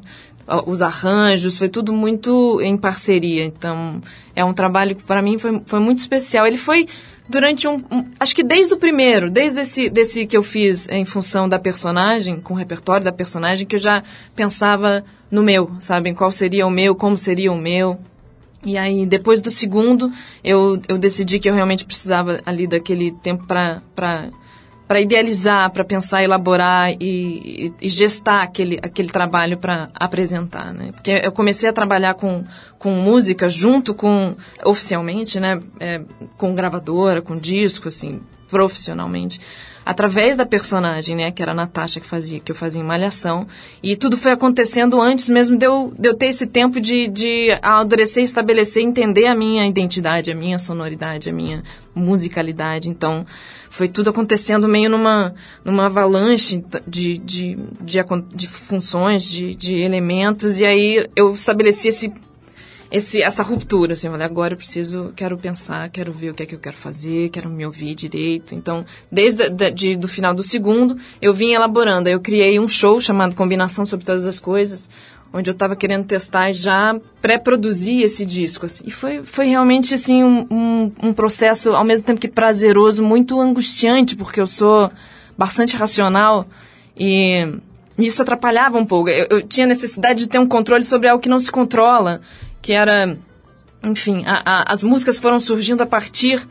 os 0.65 0.81
arranjos, 0.81 1.57
foi 1.57 1.67
tudo 1.67 1.91
muito 1.91 2.61
em 2.61 2.77
parceria. 2.77 3.43
Então, 3.43 4.01
é 4.35 4.43
um 4.45 4.53
trabalho 4.53 4.95
que 4.95 5.03
para 5.03 5.21
mim 5.21 5.37
foi, 5.37 5.61
foi 5.65 5.79
muito 5.79 5.99
especial. 5.99 6.47
Ele 6.47 6.57
foi 6.57 6.87
durante 7.27 7.67
um, 7.67 7.75
um, 7.91 8.05
Acho 8.19 8.35
que 8.35 8.43
desde 8.43 8.73
o 8.73 8.77
primeiro, 8.77 9.29
desde 9.29 9.59
esse 9.59 9.89
desse 9.89 10.25
que 10.25 10.37
eu 10.37 10.43
fiz 10.43 10.87
em 10.89 11.03
função 11.03 11.49
da 11.49 11.59
personagem, 11.59 12.39
com 12.39 12.53
o 12.53 12.57
repertório 12.57 13.03
da 13.03 13.11
personagem, 13.11 13.67
que 13.67 13.75
eu 13.75 13.79
já 13.79 14.01
pensava 14.35 15.03
no 15.29 15.43
meu, 15.43 15.69
sabe? 15.79 16.13
Qual 16.13 16.31
seria 16.31 16.65
o 16.65 16.71
meu, 16.71 16.95
como 16.95 17.17
seria 17.17 17.51
o 17.51 17.57
meu. 17.57 17.99
E 18.63 18.77
aí, 18.77 19.05
depois 19.05 19.41
do 19.41 19.51
segundo, 19.51 20.11
eu, 20.43 20.79
eu 20.87 20.97
decidi 20.97 21.39
que 21.39 21.49
eu 21.49 21.53
realmente 21.53 21.85
precisava 21.85 22.39
ali 22.45 22.65
daquele 22.67 23.11
tempo 23.11 23.45
para 23.45 23.81
para 24.87 25.01
idealizar, 25.01 25.69
para 25.71 25.83
pensar, 25.83 26.23
elaborar 26.23 26.91
e, 26.99 27.73
e, 27.81 27.89
gestar 27.89 28.43
aquele, 28.43 28.79
aquele 28.81 29.09
trabalho 29.09 29.57
para 29.57 29.89
apresentar, 29.93 30.73
né? 30.73 30.91
Porque 30.93 31.21
eu 31.23 31.31
comecei 31.31 31.69
a 31.69 31.73
trabalhar 31.73 32.13
com, 32.13 32.43
com 32.79 32.91
música 32.91 33.49
junto 33.49 33.93
com, 33.93 34.33
oficialmente, 34.63 35.39
né? 35.39 35.59
É, 35.79 36.01
com 36.37 36.55
gravadora, 36.55 37.21
com 37.21 37.37
disco, 37.37 37.89
assim, 37.89 38.21
profissionalmente 38.49 39.41
através 39.87 40.35
da 40.35 40.45
personagem, 40.45 41.15
né, 41.15 41.31
que 41.31 41.41
era 41.41 41.53
a 41.53 41.55
Natasha 41.55 42.01
que 42.01 42.05
fazia, 42.05 42.41
que 42.41 42.51
eu 42.51 42.55
fazia 42.55 42.81
em 42.81 42.85
Malhação, 42.85 43.47
e 43.81 43.95
tudo 43.95 44.17
foi 44.17 44.33
acontecendo 44.33 45.01
antes 45.01 45.29
mesmo 45.29 45.57
de 45.57 45.65
eu, 45.65 45.93
de 45.97 46.09
eu 46.09 46.13
ter 46.13 46.25
esse 46.25 46.45
tempo 46.45 46.81
de, 46.81 47.07
de 47.07 47.57
amadurecer, 47.61 48.21
estabelecer, 48.21 48.83
entender 48.83 49.27
a 49.27 49.33
minha 49.33 49.65
identidade, 49.65 50.29
a 50.29 50.35
minha 50.35 50.59
sonoridade, 50.59 51.29
a 51.29 51.33
minha 51.33 51.63
musicalidade, 51.95 52.89
então 52.89 53.25
foi 53.69 53.87
tudo 53.87 54.09
acontecendo 54.09 54.67
meio 54.67 54.89
numa, 54.89 55.33
numa 55.63 55.85
avalanche 55.85 56.61
de, 56.85 57.17
de, 57.17 57.57
de, 57.79 58.03
de 58.35 58.47
funções, 58.49 59.23
de, 59.23 59.55
de 59.55 59.75
elementos, 59.75 60.59
e 60.59 60.65
aí 60.65 61.07
eu 61.15 61.31
estabeleci 61.31 61.87
esse 61.87 62.11
esse, 62.89 63.21
essa 63.21 63.43
ruptura, 63.43 63.93
assim, 63.93 64.07
olha, 64.07 64.25
agora 64.25 64.53
eu 64.53 64.57
preciso, 64.57 65.11
quero 65.15 65.37
pensar, 65.37 65.89
quero 65.89 66.11
ver 66.11 66.31
o 66.31 66.33
que 66.33 66.43
é 66.43 66.45
que 66.45 66.55
eu 66.55 66.59
quero 66.59 66.77
fazer, 66.77 67.29
quero 67.29 67.49
me 67.49 67.65
ouvir 67.65 67.95
direito. 67.95 68.55
Então, 68.55 68.85
desde 69.11 69.49
de, 69.49 69.71
de, 69.71 69.95
do 69.95 70.07
final 70.07 70.33
do 70.33 70.43
segundo, 70.43 70.97
eu 71.21 71.33
vim 71.33 71.51
elaborando. 71.51 72.07
Eu 72.07 72.19
criei 72.19 72.59
um 72.59 72.67
show 72.67 72.99
chamado 73.01 73.35
Combinação 73.35 73.85
sobre 73.85 74.05
Todas 74.05 74.25
as 74.25 74.39
Coisas, 74.39 74.89
onde 75.33 75.49
eu 75.49 75.53
estava 75.53 75.75
querendo 75.75 76.05
testar 76.05 76.49
e 76.49 76.53
já 76.53 76.97
pré-produzir 77.21 78.01
esse 78.01 78.25
disco. 78.25 78.65
Assim. 78.65 78.85
E 78.87 78.91
foi, 78.91 79.21
foi 79.23 79.47
realmente, 79.47 79.93
assim, 79.93 80.23
um, 80.23 80.47
um, 80.49 80.91
um 81.03 81.13
processo, 81.13 81.71
ao 81.73 81.83
mesmo 81.83 82.05
tempo 82.05 82.21
que 82.21 82.27
prazeroso, 82.27 83.03
muito 83.03 83.39
angustiante, 83.39 84.15
porque 84.15 84.39
eu 84.39 84.47
sou 84.47 84.89
bastante 85.37 85.75
racional 85.75 86.47
e 86.97 87.59
isso 87.97 88.21
atrapalhava 88.21 88.77
um 88.77 88.85
pouco. 88.85 89.09
Eu, 89.09 89.27
eu, 89.29 89.47
tinha 89.47 89.67
necessidade 89.67 90.19
de 90.19 90.29
ter 90.29 90.39
um 90.39 90.47
controle 90.47 90.83
sobre 90.83 91.09
algo 91.09 91.21
que 91.21 91.29
não 91.29 91.39
se 91.39 91.51
controla 91.51 92.21
que 92.67 92.73
era, 92.73 93.17
enfim, 93.85 94.25
a, 94.25 94.41
a, 94.45 94.73
as 94.73 94.83
músicas 94.83 95.17
foram 95.17 95.39
surgindo 95.39 95.81
a 95.81 95.85
partir 95.85 96.45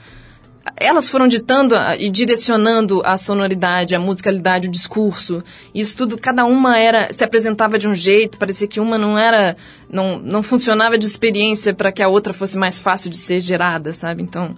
elas 0.75 1.11
foram 1.11 1.29
ditando 1.29 1.77
e 1.99 2.11
direcionando 2.11 3.01
a 3.05 3.17
sonoridade, 3.17 3.95
a 3.95 4.01
musicalidade, 4.01 4.67
o 4.67 4.71
discurso. 4.71 5.45
Isso 5.73 5.97
tudo, 5.97 6.19
cada 6.19 6.45
uma 6.45 6.77
era 6.77 7.09
se 7.13 7.23
apresentava 7.23 7.79
de 7.79 7.87
um 7.87 7.95
jeito, 7.95 8.37
parecia 8.37 8.67
que 8.67 8.81
uma 8.81 8.99
não 8.99 9.17
era, 9.17 9.57
não, 9.89 10.19
não 10.19 10.43
funcionava 10.43 10.99
de 10.99 11.07
experiência 11.07 11.73
para 11.73 11.93
que 11.93 12.03
a 12.03 12.09
outra 12.09 12.33
fosse 12.33 12.59
mais 12.59 12.81
fácil 12.81 13.11
de 13.11 13.17
ser 13.17 13.39
gerada, 13.39 13.93
sabe? 13.93 14.23
Então, 14.23 14.57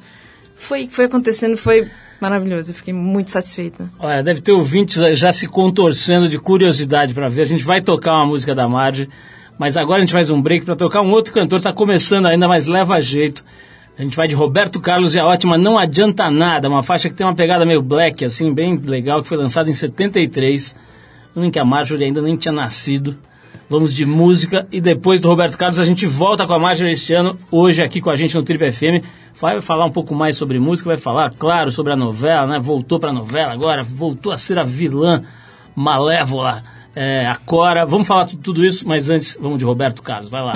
foi 0.54 0.86
foi 0.86 1.06
acontecendo, 1.06 1.58
foi 1.58 1.88
maravilhoso. 2.20 2.70
Eu 2.70 2.74
fiquei 2.74 2.94
muito 2.94 3.30
satisfeita. 3.30 3.90
Olha, 3.98 4.22
deve 4.22 4.40
ter 4.40 4.52
ouvintes 4.52 4.96
já 5.18 5.30
se 5.30 5.46
contorcendo 5.46 6.26
de 6.28 6.38
curiosidade 6.38 7.12
para 7.12 7.28
ver. 7.28 7.42
A 7.42 7.46
gente 7.46 7.64
vai 7.64 7.82
tocar 7.82 8.14
uma 8.14 8.26
música 8.26 8.54
da 8.54 8.66
Marge. 8.66 9.10
Mas 9.58 9.76
agora 9.76 9.98
a 9.98 10.00
gente 10.00 10.12
faz 10.12 10.30
um 10.30 10.40
break 10.40 10.64
para 10.64 10.76
tocar 10.76 11.02
um 11.02 11.10
outro 11.10 11.34
cantor, 11.34 11.58
está 11.58 11.72
começando 11.72 12.26
ainda, 12.26 12.46
mas 12.46 12.66
leva 12.66 13.00
jeito. 13.00 13.44
A 13.98 14.02
gente 14.04 14.16
vai 14.16 14.28
de 14.28 14.34
Roberto 14.36 14.80
Carlos 14.80 15.16
e 15.16 15.18
a 15.18 15.26
ótima 15.26 15.58
Não 15.58 15.76
Adianta 15.76 16.30
Nada, 16.30 16.68
uma 16.68 16.84
faixa 16.84 17.08
que 17.08 17.16
tem 17.16 17.26
uma 17.26 17.34
pegada 17.34 17.66
meio 17.66 17.82
black, 17.82 18.24
assim, 18.24 18.54
bem 18.54 18.76
legal, 18.76 19.20
que 19.20 19.28
foi 19.28 19.36
lançada 19.36 19.68
em 19.68 19.74
73, 19.74 20.76
ano 21.34 21.46
em 21.46 21.50
que 21.50 21.58
a 21.58 21.64
Marjorie 21.64 22.04
ainda 22.04 22.22
nem 22.22 22.36
tinha 22.36 22.52
nascido. 22.52 23.16
Vamos 23.68 23.92
de 23.92 24.06
música 24.06 24.68
e 24.70 24.80
depois 24.80 25.20
do 25.20 25.28
Roberto 25.28 25.58
Carlos 25.58 25.80
a 25.80 25.84
gente 25.84 26.06
volta 26.06 26.46
com 26.46 26.52
a 26.52 26.58
Marjorie 26.60 26.92
este 26.92 27.12
ano, 27.12 27.36
hoje 27.50 27.82
aqui 27.82 28.00
com 28.00 28.08
a 28.08 28.16
gente 28.16 28.36
no 28.36 28.44
Trip 28.44 28.72
FM. 28.72 29.04
Vai 29.40 29.60
falar 29.60 29.84
um 29.84 29.90
pouco 29.90 30.14
mais 30.14 30.36
sobre 30.36 30.60
música, 30.60 30.88
vai 30.88 30.96
falar, 30.96 31.30
claro, 31.30 31.72
sobre 31.72 31.92
a 31.92 31.96
novela, 31.96 32.46
né? 32.46 32.58
Voltou 32.60 33.00
para 33.00 33.10
a 33.10 33.12
novela 33.12 33.52
agora, 33.52 33.82
voltou 33.82 34.30
a 34.30 34.38
ser 34.38 34.60
a 34.60 34.62
vilã 34.62 35.24
malévola 35.74 36.62
é, 36.94 37.26
a 37.26 37.36
Cora. 37.36 37.84
Vamos 37.84 38.06
falar 38.06 38.24
de 38.24 38.36
tudo 38.36 38.64
isso, 38.64 38.86
mas 38.86 39.08
antes 39.08 39.36
vamos 39.40 39.58
de 39.58 39.64
Roberto 39.64 40.02
Carlos. 40.02 40.30
Vai 40.30 40.42
lá. 40.42 40.54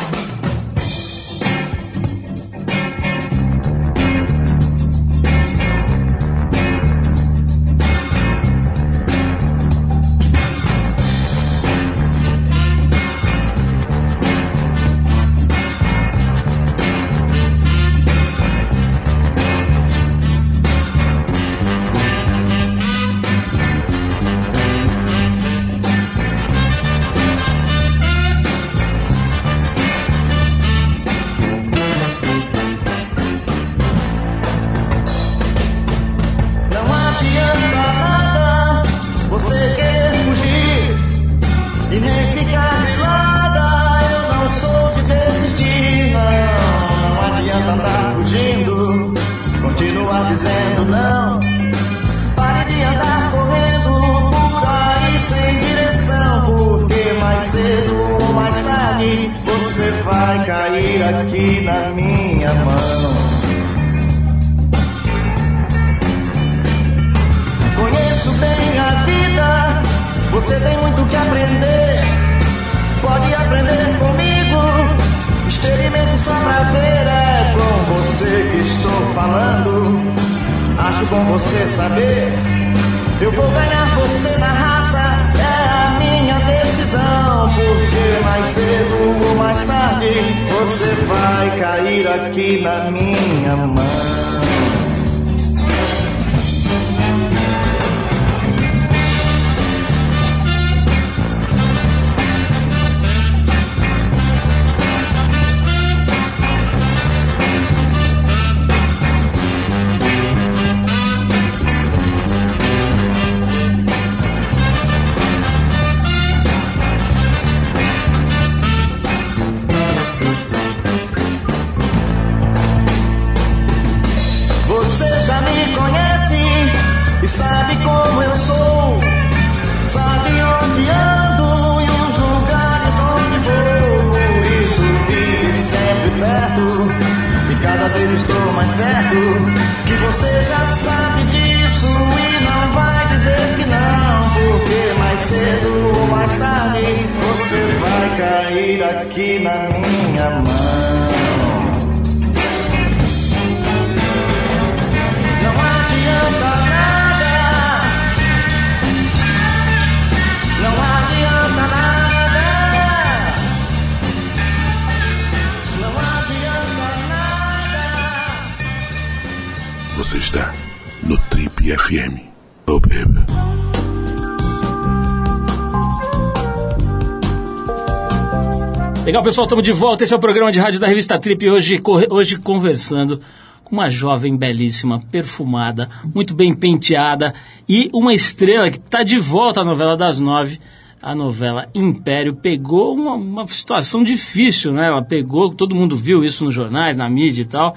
Legal, 179.22 179.30
pessoal, 179.30 179.44
estamos 179.44 179.64
de 179.64 179.72
volta. 179.72 180.02
Esse 180.02 180.12
é 180.12 180.16
o 180.16 180.20
programa 180.20 180.50
de 180.50 180.58
rádio 180.58 180.80
da 180.80 180.88
revista 180.88 181.16
Trip. 181.16 181.48
Hoje, 181.48 181.80
hoje 182.10 182.38
conversando 182.38 183.20
com 183.62 183.76
uma 183.76 183.88
jovem 183.88 184.36
belíssima, 184.36 185.00
perfumada, 185.12 185.88
muito 186.12 186.34
bem 186.34 186.52
penteada 186.52 187.32
e 187.68 187.88
uma 187.92 188.12
estrela 188.12 188.68
que 188.68 188.78
está 188.78 189.04
de 189.04 189.20
volta 189.20 189.60
à 189.60 189.64
novela 189.64 189.96
das 189.96 190.18
nove. 190.18 190.58
A 191.00 191.14
novela 191.14 191.68
Império 191.72 192.34
pegou 192.34 192.94
uma, 192.94 193.14
uma 193.14 193.46
situação 193.46 194.02
difícil, 194.02 194.72
né? 194.72 194.88
Ela 194.88 195.04
pegou, 195.04 195.54
todo 195.54 195.72
mundo 195.72 195.96
viu 195.96 196.24
isso 196.24 196.44
nos 196.44 196.52
jornais, 196.52 196.96
na 196.96 197.08
mídia 197.08 197.42
e 197.42 197.46
tal. 197.46 197.76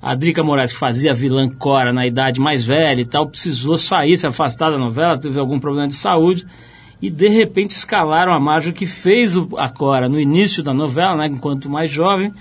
A 0.00 0.14
Drica 0.14 0.42
Moraes, 0.42 0.72
que 0.72 0.78
fazia 0.78 1.12
vilã 1.12 1.46
Cora 1.46 1.92
na 1.92 2.06
idade 2.06 2.40
mais 2.40 2.64
velha 2.64 3.02
e 3.02 3.06
tal, 3.06 3.28
precisou 3.28 3.76
sair, 3.76 4.16
se 4.16 4.26
afastar 4.26 4.70
da 4.70 4.78
novela, 4.78 5.18
teve 5.18 5.38
algum 5.38 5.58
problema 5.58 5.88
de 5.88 5.94
saúde 5.94 6.46
e 7.00 7.10
de 7.10 7.28
repente 7.28 7.70
escalaram 7.70 8.32
a 8.32 8.40
Marjorie 8.40 8.74
que 8.74 8.86
fez 8.86 9.36
o, 9.36 9.48
a 9.56 9.68
Cora 9.68 10.08
no 10.08 10.18
início 10.18 10.62
da 10.62 10.72
novela, 10.72 11.16
né, 11.16 11.26
enquanto 11.26 11.68
mais 11.68 11.90
jovem, 11.90 12.32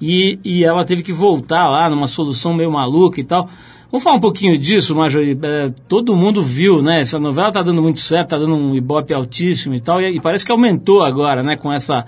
e, 0.00 0.38
e 0.44 0.64
ela 0.64 0.84
teve 0.84 1.02
que 1.02 1.12
voltar 1.12 1.68
lá 1.68 1.90
numa 1.90 2.06
solução 2.06 2.54
meio 2.54 2.70
maluca 2.70 3.20
e 3.20 3.24
tal. 3.24 3.48
Vamos 3.90 4.04
falar 4.04 4.16
um 4.16 4.20
pouquinho 4.20 4.58
disso, 4.58 4.94
Marjorie. 4.94 5.36
É, 5.42 5.70
todo 5.88 6.14
mundo 6.14 6.42
viu, 6.42 6.82
né? 6.82 7.00
Essa 7.00 7.18
novela 7.18 7.50
tá 7.50 7.62
dando 7.62 7.82
muito 7.82 8.00
certo, 8.00 8.28
tá 8.28 8.38
dando 8.38 8.54
um 8.54 8.76
ibope 8.76 9.14
altíssimo 9.14 9.74
e 9.74 9.80
tal, 9.80 10.00
e, 10.00 10.16
e 10.16 10.20
parece 10.20 10.44
que 10.44 10.52
aumentou 10.52 11.02
agora, 11.02 11.42
né, 11.42 11.56
com 11.56 11.72
essa 11.72 12.04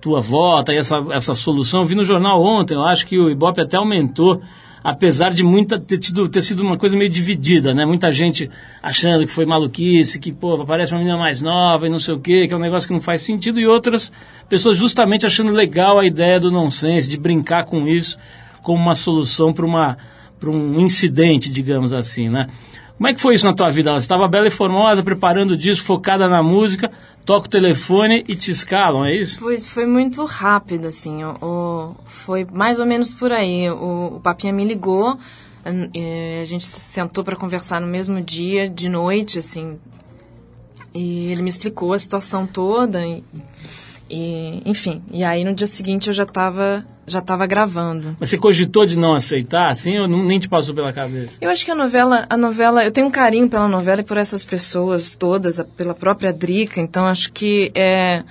tua 0.00 0.20
volta 0.20 0.72
e 0.72 0.76
essa, 0.76 1.04
essa 1.10 1.34
solução. 1.34 1.80
Eu 1.80 1.86
vi 1.86 1.94
no 1.96 2.04
jornal 2.04 2.40
ontem, 2.40 2.74
eu 2.74 2.82
acho 2.84 3.06
que 3.06 3.18
o 3.18 3.28
ibope 3.28 3.60
até 3.60 3.76
aumentou 3.76 4.40
apesar 4.86 5.34
de 5.34 5.42
muita 5.42 5.80
ter, 5.80 5.98
tido, 5.98 6.28
ter 6.28 6.40
sido 6.40 6.60
uma 6.60 6.76
coisa 6.76 6.96
meio 6.96 7.10
dividida, 7.10 7.74
né? 7.74 7.84
Muita 7.84 8.08
gente 8.12 8.48
achando 8.80 9.26
que 9.26 9.32
foi 9.32 9.44
maluquice, 9.44 10.20
que, 10.20 10.32
pô, 10.32 10.54
aparece 10.62 10.92
uma 10.92 11.00
menina 11.00 11.18
mais 11.18 11.42
nova 11.42 11.88
e 11.88 11.90
não 11.90 11.98
sei 11.98 12.14
o 12.14 12.20
quê, 12.20 12.46
que 12.46 12.54
é 12.54 12.56
um 12.56 12.60
negócio 12.60 12.86
que 12.86 12.94
não 12.94 13.00
faz 13.00 13.20
sentido, 13.20 13.58
e 13.58 13.66
outras 13.66 14.12
pessoas 14.48 14.76
justamente 14.76 15.26
achando 15.26 15.50
legal 15.50 15.98
a 15.98 16.06
ideia 16.06 16.38
do 16.38 16.52
nonsense, 16.52 17.08
de 17.08 17.18
brincar 17.18 17.64
com 17.64 17.88
isso 17.88 18.16
como 18.62 18.80
uma 18.80 18.94
solução 18.94 19.52
para 19.52 19.66
uma 19.66 19.98
para 20.38 20.50
um 20.50 20.78
incidente, 20.78 21.50
digamos 21.50 21.92
assim, 21.92 22.28
né? 22.28 22.46
Como 22.96 23.08
é 23.08 23.14
que 23.14 23.20
foi 23.20 23.34
isso 23.34 23.44
na 23.44 23.52
tua 23.52 23.70
vida? 23.70 23.90
Ela 23.90 23.98
estava 23.98 24.26
bela 24.26 24.48
e 24.48 24.50
formosa, 24.50 25.02
preparando 25.02 25.50
o 25.50 25.56
disco, 25.56 25.84
focada 25.84 26.28
na 26.28 26.42
música, 26.42 26.90
toca 27.26 27.46
o 27.46 27.50
telefone 27.50 28.24
e 28.26 28.34
te 28.34 28.50
escalam, 28.50 29.04
é 29.04 29.14
isso? 29.14 29.38
Foi, 29.38 29.58
foi 29.58 29.84
muito 29.84 30.24
rápido, 30.24 30.86
assim. 30.86 31.22
O, 31.22 31.36
o 31.42 31.96
foi 32.06 32.46
mais 32.50 32.80
ou 32.80 32.86
menos 32.86 33.12
por 33.12 33.32
aí. 33.32 33.68
O, 33.70 34.16
o 34.16 34.20
Papinha 34.20 34.52
me 34.52 34.64
ligou, 34.64 35.18
a, 35.62 36.40
a 36.40 36.44
gente 36.46 36.64
sentou 36.64 37.22
para 37.22 37.36
conversar 37.36 37.82
no 37.82 37.86
mesmo 37.86 38.20
dia, 38.22 38.68
de 38.68 38.88
noite, 38.88 39.38
assim. 39.38 39.78
E 40.94 41.30
ele 41.30 41.42
me 41.42 41.50
explicou 41.50 41.92
a 41.92 41.98
situação 41.98 42.46
toda. 42.46 43.06
E, 43.06 43.22
e, 44.08 44.62
enfim, 44.64 45.02
e 45.12 45.22
aí 45.22 45.44
no 45.44 45.54
dia 45.54 45.66
seguinte 45.66 46.06
eu 46.06 46.14
já 46.14 46.22
estava 46.22 46.86
já 47.06 47.20
tava 47.20 47.46
gravando. 47.46 48.16
Mas 48.18 48.30
você 48.30 48.38
cogitou 48.38 48.84
de 48.84 48.98
não 48.98 49.14
aceitar, 49.14 49.70
assim, 49.70 49.98
ou 49.98 50.08
não, 50.08 50.24
nem 50.24 50.38
te 50.38 50.48
passou 50.48 50.74
pela 50.74 50.92
cabeça? 50.92 51.36
Eu 51.40 51.50
acho 51.50 51.64
que 51.64 51.70
a 51.70 51.74
novela, 51.74 52.26
a 52.28 52.36
novela, 52.36 52.84
eu 52.84 52.90
tenho 52.90 53.06
um 53.06 53.10
carinho 53.10 53.48
pela 53.48 53.68
novela 53.68 54.00
e 54.00 54.04
por 54.04 54.16
essas 54.16 54.44
pessoas 54.44 55.14
todas, 55.14 55.60
pela 55.76 55.94
própria 55.94 56.32
Drica, 56.32 56.80
então 56.80 57.06
acho 57.06 57.32
que 57.32 57.70
é, 57.74 58.24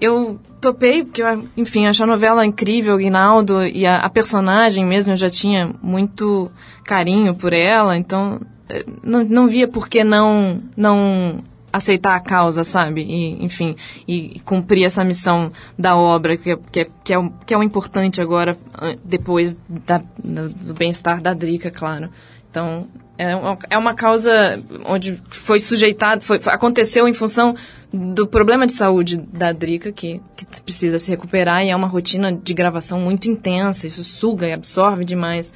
eu 0.00 0.40
topei, 0.60 1.04
porque, 1.04 1.22
eu, 1.22 1.46
enfim, 1.56 1.86
acho 1.86 2.02
a 2.02 2.06
novela 2.06 2.44
incrível, 2.44 2.94
o 2.94 2.98
Guinaldo, 2.98 3.62
e 3.62 3.86
a, 3.86 3.98
a 3.98 4.08
personagem 4.08 4.84
mesmo, 4.84 5.12
eu 5.12 5.16
já 5.16 5.30
tinha 5.30 5.70
muito 5.82 6.50
carinho 6.84 7.34
por 7.34 7.52
ela, 7.52 7.96
então 7.96 8.40
eh, 8.68 8.84
não, 9.02 9.24
não 9.24 9.48
via 9.48 9.68
por 9.68 9.88
que 9.88 10.02
não, 10.02 10.60
não 10.76 11.42
aceitar 11.76 12.14
a 12.14 12.20
causa, 12.20 12.64
sabe? 12.64 13.02
E, 13.02 13.44
enfim, 13.44 13.76
e, 14.06 14.40
cumprir 14.44 14.84
essa 14.84 15.04
missão 15.04 15.50
da 15.78 15.96
obra, 15.96 16.36
que, 16.36 16.56
que, 16.56 16.80
é, 16.80 16.86
que, 17.04 17.12
é, 17.12 17.18
o, 17.18 17.30
que 17.44 17.54
é 17.54 17.58
o 17.58 17.62
importante 17.62 18.20
agora, 18.20 18.56
depois 19.04 19.60
da, 19.68 20.02
do 20.18 20.74
bem-estar 20.74 21.20
da 21.20 21.32
Drica, 21.34 21.70
claro. 21.70 22.08
Então, 22.50 22.86
é 23.18 23.34
uma, 23.76 23.90
é 23.90 23.94
causa 23.94 24.62
onde 24.84 25.20
foi 25.30 25.58
sujeitado, 25.58 26.22
foi, 26.22 26.40
aconteceu 26.46 27.08
em 27.08 27.14
função 27.14 27.54
do 27.92 28.26
problema 28.26 28.66
de 28.66 28.72
saúde 28.72 29.16
da 29.16 29.52
Drica, 29.52 29.90
que, 29.90 30.20
que 30.36 30.62
precisa 30.62 30.98
se 30.98 31.10
recuperar, 31.10 31.64
e 31.64 31.70
é 31.70 31.76
uma 31.76 31.86
rotina 31.86 32.32
de 32.32 32.52
gravação 32.52 33.00
muito 33.00 33.30
intensa, 33.30 33.86
isso 33.86 34.04
suga 34.04 34.46
e 34.46 34.52
absorve 34.52 35.04
demais. 35.04 35.52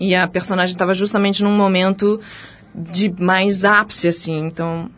E 0.00 0.14
a 0.14 0.26
personagem 0.26 0.72
estava 0.72 0.92
justamente 0.92 1.42
num 1.42 1.56
momento 1.56 2.20
de 2.74 3.12
mais 3.22 3.64
ápice, 3.64 4.08
assim, 4.08 4.46
então 4.46 4.90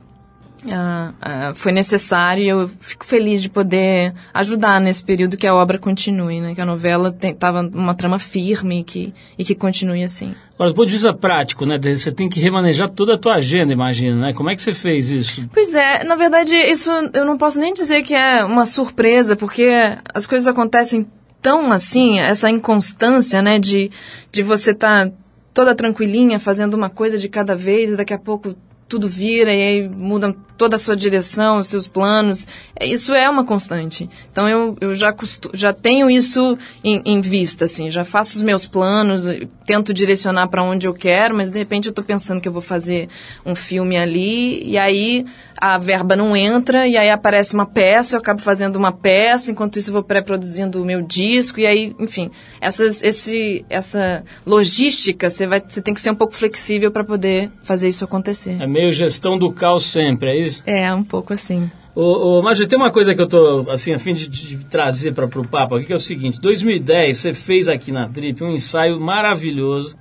ah, 0.70 1.52
foi 1.54 1.72
necessário 1.72 2.42
e 2.42 2.48
eu 2.48 2.68
fico 2.80 3.04
feliz 3.04 3.42
de 3.42 3.50
poder 3.50 4.14
ajudar 4.32 4.80
nesse 4.80 5.04
período 5.04 5.36
que 5.36 5.46
a 5.46 5.54
obra 5.54 5.78
continue, 5.78 6.40
né? 6.40 6.54
Que 6.54 6.60
a 6.60 6.66
novela 6.66 7.14
estava 7.22 7.60
uma 7.74 7.94
trama 7.94 8.18
firme 8.18 8.80
e 8.80 8.84
que, 8.84 9.14
e 9.38 9.44
que 9.44 9.54
continue 9.54 10.02
assim. 10.02 10.34
Agora, 10.54 10.70
do 10.70 10.76
ponto 10.76 10.86
de 10.86 10.94
vista 10.94 11.12
prático, 11.12 11.66
né? 11.66 11.78
Você 11.78 12.10
tem 12.10 12.28
que 12.28 12.40
remanejar 12.40 12.88
toda 12.88 13.14
a 13.14 13.18
tua 13.18 13.34
agenda, 13.34 13.72
imagina, 13.72 14.16
né? 14.16 14.32
Como 14.32 14.48
é 14.48 14.54
que 14.54 14.62
você 14.62 14.72
fez 14.72 15.10
isso? 15.10 15.48
Pois 15.52 15.74
é, 15.74 16.02
na 16.04 16.16
verdade, 16.16 16.56
isso 16.56 16.90
eu 17.12 17.24
não 17.24 17.36
posso 17.36 17.60
nem 17.60 17.74
dizer 17.74 18.02
que 18.02 18.14
é 18.14 18.44
uma 18.44 18.64
surpresa, 18.64 19.36
porque 19.36 19.70
as 20.14 20.26
coisas 20.26 20.48
acontecem 20.48 21.06
tão 21.42 21.70
assim, 21.70 22.18
essa 22.18 22.48
inconstância, 22.50 23.42
né? 23.42 23.58
De, 23.58 23.90
de 24.32 24.42
você 24.42 24.70
estar 24.70 25.06
tá 25.06 25.12
toda 25.52 25.74
tranquilinha, 25.74 26.38
fazendo 26.38 26.74
uma 26.74 26.90
coisa 26.90 27.16
de 27.16 27.28
cada 27.28 27.54
vez 27.54 27.90
e 27.90 27.96
daqui 27.96 28.12
a 28.12 28.18
pouco 28.18 28.54
tudo 28.88 29.08
vira 29.08 29.52
e 29.52 29.62
aí 29.62 29.88
muda 29.88 30.34
toda 30.56 30.76
a 30.76 30.78
sua 30.78 30.96
direção, 30.96 31.58
os 31.58 31.68
seus 31.68 31.86
planos. 31.86 32.48
É, 32.78 32.86
isso 32.86 33.14
é 33.14 33.28
uma 33.28 33.44
constante. 33.44 34.08
Então 34.32 34.48
eu, 34.48 34.76
eu 34.80 34.94
já, 34.94 35.12
costu, 35.12 35.50
já 35.52 35.72
tenho 35.72 36.10
isso 36.10 36.56
em, 36.82 37.02
em 37.04 37.20
vista, 37.20 37.66
assim, 37.66 37.90
já 37.90 38.04
faço 38.04 38.36
os 38.36 38.42
meus 38.42 38.66
planos, 38.66 39.24
tento 39.66 39.92
direcionar 39.92 40.48
para 40.48 40.62
onde 40.62 40.86
eu 40.86 40.94
quero, 40.94 41.34
mas 41.34 41.50
de 41.50 41.58
repente 41.58 41.86
eu 41.86 41.90
estou 41.90 42.04
pensando 42.04 42.40
que 42.40 42.48
eu 42.48 42.52
vou 42.52 42.62
fazer 42.62 43.08
um 43.44 43.54
filme 43.54 43.96
ali 43.96 44.62
e 44.64 44.78
aí 44.78 45.26
a 45.60 45.78
verba 45.78 46.14
não 46.14 46.36
entra 46.36 46.86
e 46.86 46.96
aí 46.96 47.10
aparece 47.10 47.54
uma 47.54 47.66
peça, 47.66 48.16
eu 48.16 48.20
acabo 48.20 48.40
fazendo 48.40 48.76
uma 48.76 48.92
peça, 48.92 49.50
enquanto 49.50 49.78
isso 49.78 49.90
eu 49.90 49.94
vou 49.94 50.02
pré-produzindo 50.02 50.80
o 50.80 50.84
meu 50.84 51.02
disco 51.02 51.60
e 51.60 51.66
aí, 51.66 51.94
enfim, 51.98 52.30
essas, 52.60 53.02
esse, 53.02 53.64
essa 53.68 54.22
logística 54.46 55.28
você 55.28 55.82
tem 55.82 55.94
que 55.94 56.00
ser 56.00 56.10
um 56.10 56.14
pouco 56.14 56.34
flexível 56.34 56.90
para 56.90 57.04
poder 57.04 57.50
fazer 57.62 57.88
isso 57.88 58.04
acontecer. 58.04 58.60
É 58.60 58.66
meio 58.76 58.92
gestão 58.92 59.38
do 59.38 59.50
caos 59.50 59.84
sempre, 59.84 60.30
é 60.30 60.40
isso? 60.40 60.62
É, 60.66 60.92
um 60.92 61.02
pouco 61.02 61.32
assim. 61.32 61.70
Ô, 61.94 62.40
ô, 62.40 62.42
mas 62.42 62.58
tem 62.58 62.78
uma 62.78 62.92
coisa 62.92 63.14
que 63.14 63.22
eu 63.22 63.26
tô, 63.26 63.64
assim, 63.70 63.94
a 63.94 63.98
fim 63.98 64.12
de, 64.12 64.28
de 64.28 64.58
trazer 64.66 65.14
para 65.14 65.24
o 65.24 65.48
papo 65.48 65.76
aqui, 65.76 65.86
que 65.86 65.92
é 65.94 65.96
o 65.96 65.98
seguinte. 66.00 66.38
2010, 66.38 67.16
você 67.16 67.32
fez 67.32 67.68
aqui 67.68 67.90
na 67.90 68.06
Trip 68.06 68.44
um 68.44 68.50
ensaio 68.50 69.00
maravilhoso, 69.00 69.96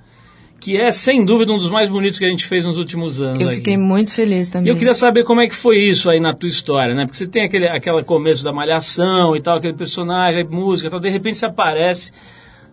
que 0.60 0.76
é, 0.76 0.92
sem 0.92 1.24
dúvida, 1.24 1.52
um 1.52 1.56
dos 1.56 1.70
mais 1.70 1.88
bonitos 1.88 2.18
que 2.18 2.26
a 2.26 2.28
gente 2.28 2.44
fez 2.44 2.66
nos 2.66 2.76
últimos 2.76 3.22
anos. 3.22 3.40
Eu 3.40 3.48
aqui. 3.48 3.56
fiquei 3.56 3.78
muito 3.78 4.12
feliz 4.12 4.50
também. 4.50 4.66
E 4.66 4.70
eu 4.70 4.76
queria 4.76 4.92
saber 4.92 5.24
como 5.24 5.40
é 5.40 5.48
que 5.48 5.54
foi 5.54 5.78
isso 5.78 6.10
aí 6.10 6.20
na 6.20 6.34
tua 6.34 6.50
história, 6.50 6.94
né? 6.94 7.06
Porque 7.06 7.16
você 7.16 7.26
tem 7.26 7.44
aquele, 7.44 7.66
aquele 7.66 8.02
começo 8.04 8.44
da 8.44 8.52
malhação 8.52 9.34
e 9.34 9.40
tal, 9.40 9.56
aquele 9.56 9.74
personagem, 9.74 10.44
música 10.44 10.88
e 10.88 10.90
tal, 10.90 11.00
de 11.00 11.08
repente 11.08 11.38
você 11.38 11.46
aparece 11.46 12.12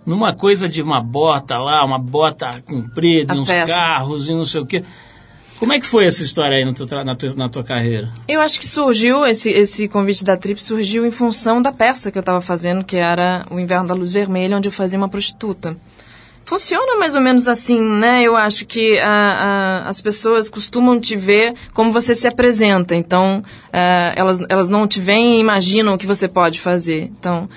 numa 0.05 0.35
coisa 0.35 0.67
de 0.67 0.81
uma 0.81 1.01
bota 1.01 1.57
lá, 1.57 1.85
uma 1.85 1.97
bota 1.97 2.61
comprida, 2.65 3.33
A 3.33 3.37
uns 3.37 3.47
peça. 3.47 3.67
carros 3.67 4.29
e 4.29 4.33
não 4.33 4.43
sei 4.43 4.59
o 4.59 4.65
quê. 4.65 4.83
Como 5.63 5.71
é 5.71 5.79
que 5.79 5.85
foi 5.85 6.05
essa 6.05 6.21
história 6.21 6.57
aí 6.57 6.73
teu 6.73 6.85
na, 7.05 7.15
tua, 7.15 7.33
na 7.37 7.47
tua 7.47 7.63
carreira? 7.63 8.11
Eu 8.27 8.41
acho 8.41 8.59
que 8.59 8.67
surgiu, 8.67 9.25
esse, 9.25 9.49
esse 9.49 9.87
convite 9.87 10.21
da 10.21 10.35
Trip 10.35 10.61
surgiu 10.61 11.05
em 11.05 11.09
função 11.09 11.61
da 11.61 11.71
peça 11.71 12.11
que 12.11 12.17
eu 12.17 12.19
estava 12.19 12.41
fazendo, 12.41 12.83
que 12.83 12.97
era 12.97 13.45
O 13.49 13.57
Inverno 13.57 13.87
da 13.87 13.93
Luz 13.93 14.11
Vermelha, 14.11 14.57
onde 14.57 14.67
eu 14.67 14.73
fazia 14.73 14.99
uma 14.99 15.07
prostituta. 15.07 15.77
Funciona 16.43 16.97
mais 16.97 17.15
ou 17.15 17.21
menos 17.21 17.47
assim, 17.47 17.81
né? 17.81 18.21
Eu 18.23 18.35
acho 18.35 18.65
que 18.65 18.99
a, 18.99 19.07
a, 19.07 19.87
as 19.87 20.01
pessoas 20.01 20.49
costumam 20.49 20.99
te 20.99 21.15
ver 21.15 21.53
como 21.73 21.93
você 21.93 22.13
se 22.13 22.27
apresenta. 22.27 22.93
Então, 22.93 23.41
eh, 23.71 24.13
elas, 24.17 24.41
elas 24.49 24.67
não 24.67 24.85
te 24.85 24.99
veem 24.99 25.37
e 25.37 25.39
imaginam 25.39 25.93
o 25.93 25.97
que 25.97 26.05
você 26.05 26.27
pode 26.27 26.59
fazer. 26.59 27.03
Então, 27.03 27.47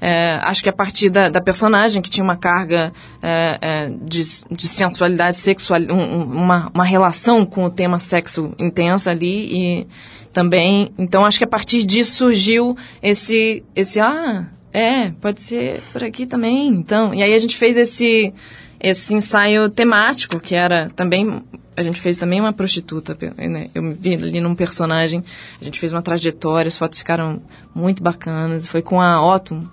eh, 0.00 0.38
acho 0.42 0.62
que 0.62 0.68
a 0.68 0.72
partir 0.72 1.10
da, 1.10 1.28
da 1.28 1.40
personagem, 1.40 2.00
que 2.00 2.08
tinha 2.10 2.24
uma 2.24 2.36
carga 2.36 2.92
eh, 3.22 3.58
eh, 3.60 3.90
de, 4.02 4.22
de 4.50 4.68
sensualidade, 4.68 5.36
sexual, 5.36 5.80
um- 5.82 6.22
uma, 6.24 6.70
uma 6.74 6.84
relação 6.84 7.44
com 7.44 7.64
o 7.64 7.70
tema 7.70 7.98
sexo 7.98 8.54
intensa 8.58 9.10
ali 9.10 9.80
e 9.80 9.86
também, 10.32 10.92
então 10.96 11.24
acho 11.26 11.38
que 11.38 11.44
a 11.44 11.48
partir 11.48 11.84
disso 11.84 12.16
surgiu 12.18 12.76
esse, 13.02 13.62
esse 13.74 14.00
ah, 14.00 14.46
é, 14.72 15.10
pode 15.20 15.40
ser 15.40 15.80
por 15.92 16.04
aqui 16.04 16.24
também, 16.26 16.68
então, 16.68 17.12
e 17.12 17.22
aí 17.22 17.34
a 17.34 17.38
gente 17.38 17.56
fez 17.56 17.76
esse, 17.76 18.32
esse 18.78 19.12
ensaio 19.12 19.68
temático, 19.68 20.38
que 20.38 20.54
era 20.54 20.88
também, 20.94 21.42
a 21.76 21.82
gente 21.82 22.00
fez 22.00 22.16
também 22.16 22.40
uma 22.40 22.52
prostituta, 22.52 23.16
né? 23.36 23.68
eu 23.74 23.82
me 23.82 23.92
vi 23.94 24.14
ali 24.14 24.40
num 24.40 24.54
personagem, 24.54 25.24
a 25.60 25.64
gente 25.64 25.80
fez 25.80 25.92
uma 25.92 26.02
trajetória, 26.02 26.68
as 26.68 26.78
fotos 26.78 27.00
ficaram 27.00 27.42
muito 27.74 28.00
bacanas, 28.02 28.66
foi 28.66 28.82
com 28.82 29.00
a 29.00 29.20
Otto, 29.34 29.68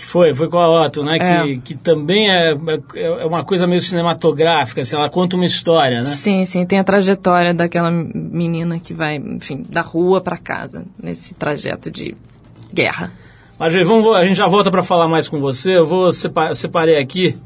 Que 0.00 0.06
foi, 0.06 0.32
foi 0.32 0.48
com 0.48 0.56
a 0.56 0.86
Otto, 0.86 1.02
né? 1.02 1.18
É. 1.20 1.42
Que, 1.42 1.58
que 1.58 1.74
também 1.74 2.30
é, 2.30 2.56
é 2.96 3.26
uma 3.26 3.44
coisa 3.44 3.66
meio 3.66 3.82
cinematográfica, 3.82 4.80
assim, 4.80 4.96
ela 4.96 5.10
conta 5.10 5.36
uma 5.36 5.44
história, 5.44 5.96
né? 5.98 6.02
Sim, 6.04 6.46
sim, 6.46 6.64
tem 6.64 6.78
a 6.78 6.84
trajetória 6.84 7.52
daquela 7.52 7.90
menina 7.90 8.78
que 8.80 8.94
vai, 8.94 9.16
enfim, 9.16 9.62
da 9.68 9.82
rua 9.82 10.22
para 10.22 10.38
casa, 10.38 10.86
nesse 11.02 11.34
trajeto 11.34 11.90
de 11.90 12.16
guerra. 12.72 13.12
Mas 13.58 13.74
vamos, 13.86 14.14
a 14.16 14.24
gente 14.24 14.38
já 14.38 14.46
volta 14.46 14.70
para 14.70 14.82
falar 14.82 15.06
mais 15.06 15.28
com 15.28 15.38
você. 15.38 15.76
Eu 15.76 15.84
vou 15.86 16.10
sepa- 16.14 16.54
separei 16.54 16.96
aqui 16.98 17.36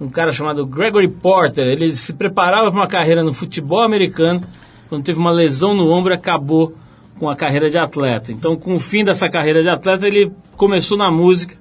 um 0.00 0.08
cara 0.08 0.32
chamado 0.32 0.66
Gregory 0.66 1.06
Porter. 1.06 1.64
Ele 1.64 1.94
se 1.94 2.12
preparava 2.14 2.68
para 2.68 2.80
uma 2.80 2.88
carreira 2.88 3.22
no 3.22 3.32
futebol 3.32 3.82
americano. 3.82 4.40
Quando 4.88 5.04
teve 5.04 5.20
uma 5.20 5.30
lesão 5.30 5.72
no 5.72 5.88
ombro, 5.88 6.12
acabou 6.12 6.74
com 7.16 7.30
a 7.30 7.36
carreira 7.36 7.70
de 7.70 7.78
atleta. 7.78 8.32
Então, 8.32 8.56
com 8.56 8.74
o 8.74 8.78
fim 8.80 9.04
dessa 9.04 9.28
carreira 9.28 9.62
de 9.62 9.68
atleta, 9.68 10.04
ele 10.08 10.32
começou 10.56 10.98
na 10.98 11.12
música, 11.12 11.54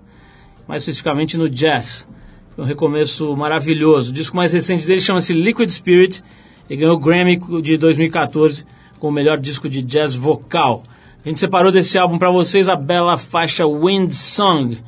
mais 0.71 0.83
especificamente 0.83 1.35
no 1.35 1.49
jazz. 1.49 2.07
Foi 2.55 2.63
um 2.63 2.67
recomeço 2.67 3.35
maravilhoso. 3.35 4.09
O 4.09 4.13
disco 4.13 4.37
mais 4.37 4.53
recente 4.53 4.87
dele 4.87 5.01
chama-se 5.01 5.33
Liquid 5.33 5.69
Spirit 5.69 6.23
e 6.69 6.77
ganhou 6.77 6.95
o 6.95 6.97
Grammy 6.97 7.37
de 7.61 7.75
2014 7.75 8.65
com 8.97 9.09
o 9.09 9.11
melhor 9.11 9.37
disco 9.37 9.67
de 9.67 9.81
jazz 9.81 10.15
vocal. 10.15 10.83
A 11.25 11.27
gente 11.27 11.41
separou 11.41 11.73
desse 11.73 11.97
álbum 11.97 12.17
para 12.17 12.31
vocês 12.31 12.69
a 12.69 12.77
bela 12.77 13.17
faixa 13.17 13.65
Wind 13.67 14.13
Song. 14.13 14.79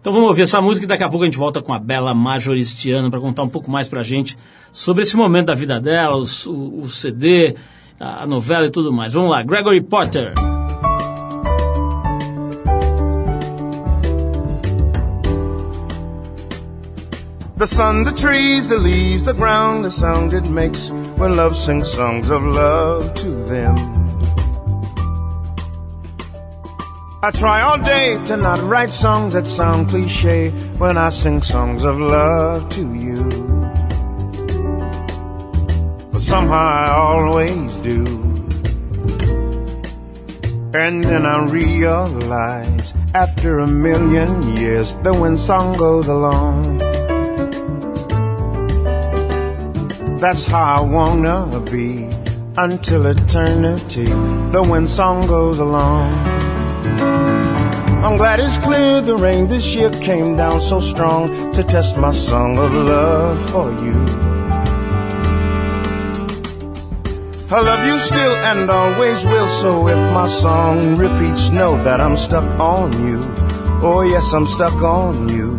Então 0.00 0.12
vamos 0.12 0.26
ouvir 0.26 0.42
essa 0.42 0.60
música 0.60 0.86
e 0.86 0.88
daqui 0.88 1.04
a 1.04 1.08
pouco 1.08 1.22
a 1.22 1.26
gente 1.26 1.38
volta 1.38 1.62
com 1.62 1.72
a 1.72 1.78
bela 1.78 2.12
Majoristiana 2.12 3.08
para 3.08 3.20
contar 3.20 3.44
um 3.44 3.48
pouco 3.48 3.70
mais 3.70 3.88
pra 3.88 4.02
gente 4.02 4.36
sobre 4.72 5.04
esse 5.04 5.16
momento 5.16 5.46
da 5.46 5.54
vida 5.54 5.80
dela, 5.80 6.16
o, 6.16 6.82
o 6.82 6.88
CD, 6.88 7.54
a 8.00 8.26
novela 8.26 8.66
e 8.66 8.70
tudo 8.72 8.92
mais. 8.92 9.12
Vamos 9.12 9.30
lá, 9.30 9.40
Gregory 9.44 9.82
Potter. 9.82 10.34
The 17.62 17.68
sun, 17.68 18.02
the 18.02 18.10
trees, 18.10 18.70
the 18.70 18.76
leaves, 18.76 19.22
the 19.22 19.34
ground, 19.34 19.84
the 19.84 19.90
sound 19.92 20.32
it 20.32 20.50
makes 20.50 20.90
when 20.90 21.36
love 21.36 21.56
sings 21.56 21.88
songs 21.88 22.28
of 22.28 22.42
love 22.42 23.14
to 23.14 23.30
them. 23.30 23.76
I 27.22 27.30
try 27.30 27.60
all 27.62 27.78
day 27.78 28.18
to 28.24 28.36
not 28.36 28.58
write 28.62 28.90
songs 28.90 29.34
that 29.34 29.46
sound 29.46 29.90
cliche 29.90 30.50
when 30.78 30.98
I 30.98 31.10
sing 31.10 31.40
songs 31.40 31.84
of 31.84 32.00
love 32.00 32.68
to 32.70 32.94
you. 32.94 33.22
But 36.10 36.22
somehow 36.22 36.66
I 36.66 36.90
always 36.90 37.76
do. 37.76 38.02
And 40.74 41.04
then 41.04 41.24
I 41.24 41.44
realize 41.44 42.92
after 43.14 43.60
a 43.60 43.68
million 43.68 44.56
years, 44.56 44.96
the 45.04 45.12
wind 45.14 45.38
song 45.38 45.74
goes 45.74 46.08
along. 46.08 46.91
That's 50.22 50.44
how 50.44 50.76
I 50.76 50.80
wanna 50.82 51.60
be 51.68 52.08
until 52.56 53.06
eternity. 53.06 54.04
The 54.04 54.64
wind 54.70 54.88
song 54.88 55.26
goes 55.26 55.58
along. 55.58 56.12
I'm 58.04 58.16
glad 58.18 58.38
it's 58.38 58.56
clear 58.58 59.00
the 59.00 59.16
rain 59.16 59.48
this 59.48 59.74
year 59.74 59.90
came 59.90 60.36
down 60.36 60.60
so 60.60 60.78
strong 60.78 61.52
to 61.54 61.64
test 61.64 61.96
my 61.96 62.12
song 62.12 62.56
of 62.56 62.72
love 62.72 63.50
for 63.50 63.72
you. 63.82 63.98
I 67.50 67.60
love 67.60 67.84
you 67.84 67.98
still 67.98 68.36
and 68.46 68.70
always 68.70 69.24
will, 69.24 69.48
so 69.48 69.88
if 69.88 69.98
my 70.14 70.28
song 70.28 70.94
repeats, 70.94 71.50
know 71.50 71.74
that 71.82 72.00
I'm 72.00 72.16
stuck 72.16 72.46
on 72.60 72.92
you. 73.04 73.18
Oh, 73.82 74.02
yes, 74.02 74.32
I'm 74.32 74.46
stuck 74.46 74.80
on 74.84 75.28
you. 75.30 75.58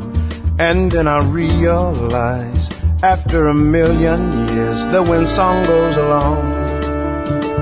And 0.58 0.90
then 0.90 1.10
I 1.10 1.20
realize 1.20 2.70
after 3.04 3.48
a 3.48 3.54
million 3.54 4.48
years, 4.48 4.88
the 4.88 5.04
wind 5.04 5.28
song 5.28 5.62
goes 5.66 5.98
along. 5.98 6.38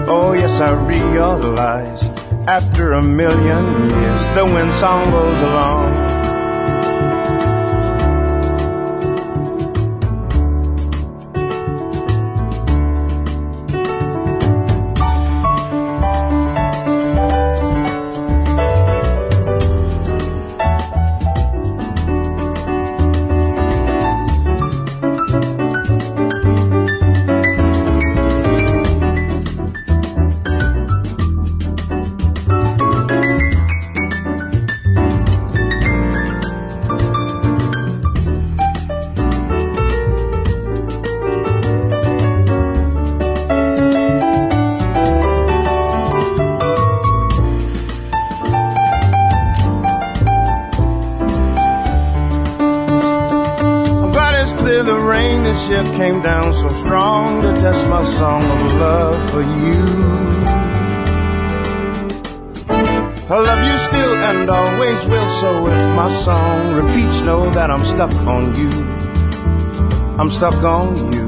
Oh, 0.08 0.34
yes, 0.34 0.62
I 0.62 0.72
realize 0.74 2.12
after 2.48 2.94
a 2.94 3.02
million 3.02 3.90
years, 3.90 4.28
the 4.36 4.46
wind 4.46 4.72
song 4.72 5.04
goes 5.06 5.40
along. 5.40 6.11
Rain 55.22 55.44
this 55.44 55.70
year 55.70 55.84
came 56.00 56.20
down 56.22 56.48
so 56.62 56.70
strong 56.84 57.42
to 57.44 57.50
test 57.62 57.84
my 57.88 58.04
song 58.20 58.44
of 58.56 58.62
love 58.86 59.20
for 59.30 59.44
you. 59.64 59.82
I 63.34 63.38
love 63.50 63.62
you 63.70 63.78
still 63.90 64.14
and 64.30 64.50
always 64.50 65.00
will, 65.12 65.30
so 65.42 65.50
if 65.76 65.84
my 66.02 66.10
song 66.26 66.58
repeats, 66.80 67.22
know 67.28 67.42
that 67.58 67.70
I'm 67.74 67.86
stuck 67.94 68.14
on 68.36 68.44
you. 68.62 68.72
I'm 70.20 70.32
stuck 70.40 70.60
on 70.80 70.90
you. 71.16 71.28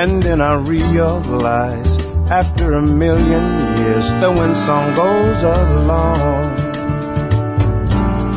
And 0.00 0.22
then 0.22 0.40
I 0.40 0.54
realize 0.76 1.92
after 2.40 2.66
a 2.72 2.82
million 2.82 3.44
years, 3.80 4.06
the 4.22 4.30
wind 4.38 4.56
song 4.56 4.86
goes 4.94 5.40
along. 5.42 6.42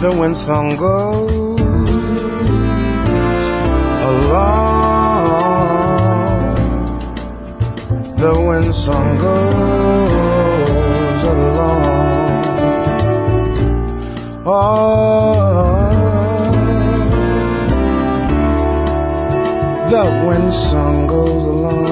The 0.03 0.11
wind 0.19 0.37
song 0.37 0.69
goes 0.75 1.44
along. 4.25 5.35
The 8.17 8.33
wind 8.47 8.73
song 8.73 9.17
goes 9.17 10.11
along. 11.33 11.85
Oh, 14.47 15.89
the 19.89 20.03
wind 20.27 20.53
song 20.53 21.07
goes 21.07 21.29
along. 21.29 21.84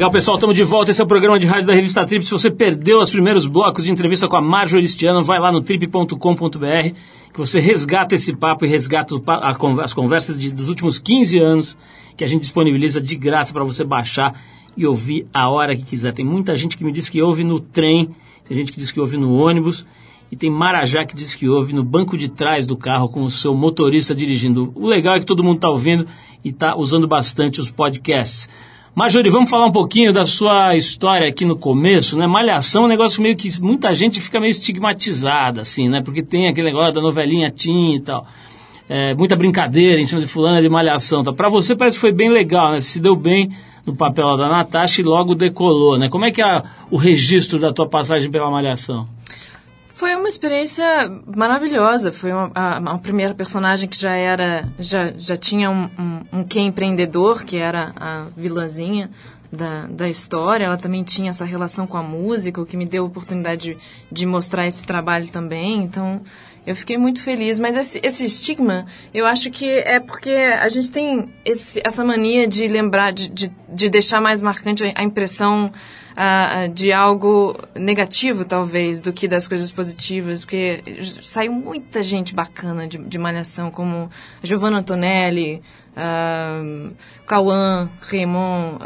Legal, 0.00 0.12
pessoal, 0.12 0.36
estamos 0.38 0.56
de 0.56 0.64
volta. 0.64 0.90
Esse 0.90 1.02
é 1.02 1.04
o 1.04 1.06
programa 1.06 1.38
de 1.38 1.46
rádio 1.46 1.66
da 1.66 1.74
revista 1.74 2.06
Trip. 2.06 2.24
Se 2.24 2.30
você 2.30 2.50
perdeu 2.50 3.00
os 3.02 3.10
primeiros 3.10 3.46
blocos 3.46 3.84
de 3.84 3.90
entrevista 3.92 4.26
com 4.26 4.34
a 4.34 4.40
Marjorie 4.40 4.88
Stiano, 4.88 5.22
vai 5.22 5.38
lá 5.38 5.52
no 5.52 5.60
trip.com.br 5.60 6.94
que 7.34 7.38
você 7.38 7.60
resgata 7.60 8.14
esse 8.14 8.34
papo 8.34 8.64
e 8.64 8.68
resgata 8.70 9.14
as 9.82 9.92
conversas 9.92 10.38
de- 10.38 10.54
dos 10.54 10.70
últimos 10.70 10.98
15 10.98 11.38
anos 11.38 11.76
que 12.16 12.24
a 12.24 12.26
gente 12.26 12.40
disponibiliza 12.40 12.98
de 12.98 13.14
graça 13.14 13.52
para 13.52 13.62
você 13.62 13.84
baixar 13.84 14.40
e 14.74 14.86
ouvir 14.86 15.26
a 15.34 15.50
hora 15.50 15.76
que 15.76 15.82
quiser. 15.82 16.14
Tem 16.14 16.24
muita 16.24 16.56
gente 16.56 16.78
que 16.78 16.84
me 16.84 16.92
diz 16.92 17.10
que 17.10 17.20
ouve 17.20 17.44
no 17.44 17.60
trem, 17.60 18.08
tem 18.48 18.56
gente 18.56 18.72
que 18.72 18.80
diz 18.80 18.90
que 18.90 19.00
ouve 19.00 19.18
no 19.18 19.34
ônibus 19.34 19.84
e 20.32 20.36
tem 20.36 20.48
Marajá 20.48 21.04
que 21.04 21.14
diz 21.14 21.34
que 21.34 21.46
ouve 21.46 21.74
no 21.74 21.84
banco 21.84 22.16
de 22.16 22.30
trás 22.30 22.66
do 22.66 22.74
carro 22.74 23.10
com 23.10 23.22
o 23.22 23.30
seu 23.30 23.54
motorista 23.54 24.14
dirigindo. 24.14 24.72
O 24.74 24.86
legal 24.86 25.16
é 25.16 25.20
que 25.20 25.26
todo 25.26 25.44
mundo 25.44 25.56
está 25.56 25.68
ouvindo 25.68 26.06
e 26.42 26.48
está 26.48 26.74
usando 26.74 27.06
bastante 27.06 27.60
os 27.60 27.70
podcasts. 27.70 28.48
Marjorie, 28.92 29.30
vamos 29.30 29.48
falar 29.48 29.66
um 29.66 29.72
pouquinho 29.72 30.12
da 30.12 30.24
sua 30.24 30.74
história 30.74 31.28
aqui 31.28 31.44
no 31.44 31.56
começo, 31.56 32.18
né? 32.18 32.26
Malhação 32.26 32.82
é 32.82 32.84
um 32.86 32.88
negócio 32.88 33.22
meio 33.22 33.36
que 33.36 33.48
muita 33.62 33.94
gente 33.94 34.20
fica 34.20 34.40
meio 34.40 34.50
estigmatizada, 34.50 35.60
assim, 35.60 35.88
né? 35.88 36.02
Porque 36.02 36.22
tem 36.22 36.48
aquele 36.48 36.66
negócio 36.66 36.94
da 36.94 37.00
novelinha 37.00 37.52
teen 37.52 37.94
e 37.94 38.00
tal. 38.00 38.26
É, 38.88 39.14
muita 39.14 39.36
brincadeira 39.36 40.00
em 40.00 40.04
cima 40.04 40.20
de 40.20 40.26
fulana 40.26 40.60
de 40.60 40.68
malhação. 40.68 41.22
Tá? 41.22 41.32
Para 41.32 41.48
você 41.48 41.76
parece 41.76 41.96
que 41.96 42.00
foi 42.00 42.12
bem 42.12 42.30
legal, 42.30 42.72
né? 42.72 42.80
Se 42.80 43.00
deu 43.00 43.14
bem 43.14 43.52
no 43.86 43.94
papel 43.94 44.36
da 44.36 44.48
Natasha 44.48 45.00
e 45.00 45.04
logo 45.04 45.36
decolou, 45.36 45.96
né? 45.96 46.08
Como 46.08 46.24
é 46.24 46.32
que 46.32 46.42
é 46.42 46.62
o 46.90 46.96
registro 46.96 47.60
da 47.60 47.72
tua 47.72 47.88
passagem 47.88 48.28
pela 48.28 48.50
malhação? 48.50 49.06
Foi 50.00 50.16
uma 50.16 50.30
experiência 50.30 50.86
maravilhosa. 51.26 52.10
Foi 52.10 52.32
uma, 52.32 52.50
a, 52.54 52.78
uma 52.78 52.98
primeira 52.98 53.34
personagem 53.34 53.86
que 53.86 53.98
já 53.98 54.14
era, 54.14 54.66
já, 54.78 55.12
já 55.14 55.36
tinha 55.36 55.70
um, 55.70 55.90
um, 55.98 56.38
um 56.38 56.42
quê 56.42 56.58
empreendedor, 56.58 57.44
que 57.44 57.58
era 57.58 57.92
a 57.94 58.28
vilãzinha 58.34 59.10
da, 59.52 59.86
da 59.88 60.08
história. 60.08 60.64
Ela 60.64 60.78
também 60.78 61.04
tinha 61.04 61.28
essa 61.28 61.44
relação 61.44 61.86
com 61.86 61.98
a 61.98 62.02
música, 62.02 62.62
o 62.62 62.64
que 62.64 62.78
me 62.78 62.86
deu 62.86 63.04
a 63.04 63.06
oportunidade 63.08 63.74
de, 63.74 63.78
de 64.10 64.24
mostrar 64.24 64.66
esse 64.66 64.82
trabalho 64.84 65.28
também. 65.28 65.82
Então, 65.82 66.22
eu 66.66 66.74
fiquei 66.74 66.96
muito 66.96 67.22
feliz. 67.22 67.58
Mas 67.58 67.76
esse, 67.76 68.00
esse 68.02 68.24
estigma, 68.24 68.86
eu 69.12 69.26
acho 69.26 69.50
que 69.50 69.70
é 69.70 70.00
porque 70.00 70.30
a 70.30 70.68
gente 70.70 70.90
tem 70.90 71.28
esse, 71.44 71.78
essa 71.84 72.02
mania 72.02 72.48
de 72.48 72.66
lembrar, 72.66 73.12
de, 73.12 73.28
de, 73.28 73.52
de 73.68 73.90
deixar 73.90 74.22
mais 74.22 74.40
marcante 74.40 74.82
a, 74.82 74.92
a 74.98 75.04
impressão 75.04 75.70
de 76.74 76.92
algo 76.92 77.56
negativo, 77.74 78.44
talvez, 78.44 79.00
do 79.00 79.12
que 79.12 79.26
das 79.26 79.48
coisas 79.48 79.72
positivas, 79.72 80.44
porque 80.44 80.82
saiu 81.22 81.52
muita 81.52 82.02
gente 82.02 82.34
bacana 82.34 82.86
de, 82.86 82.98
de 82.98 83.18
Malhação, 83.18 83.70
como 83.70 84.10
Giovanna 84.42 84.78
Antonelli, 84.78 85.62
ah, 85.96 86.62
Cauã, 87.26 87.88
Raymond, 88.02 88.78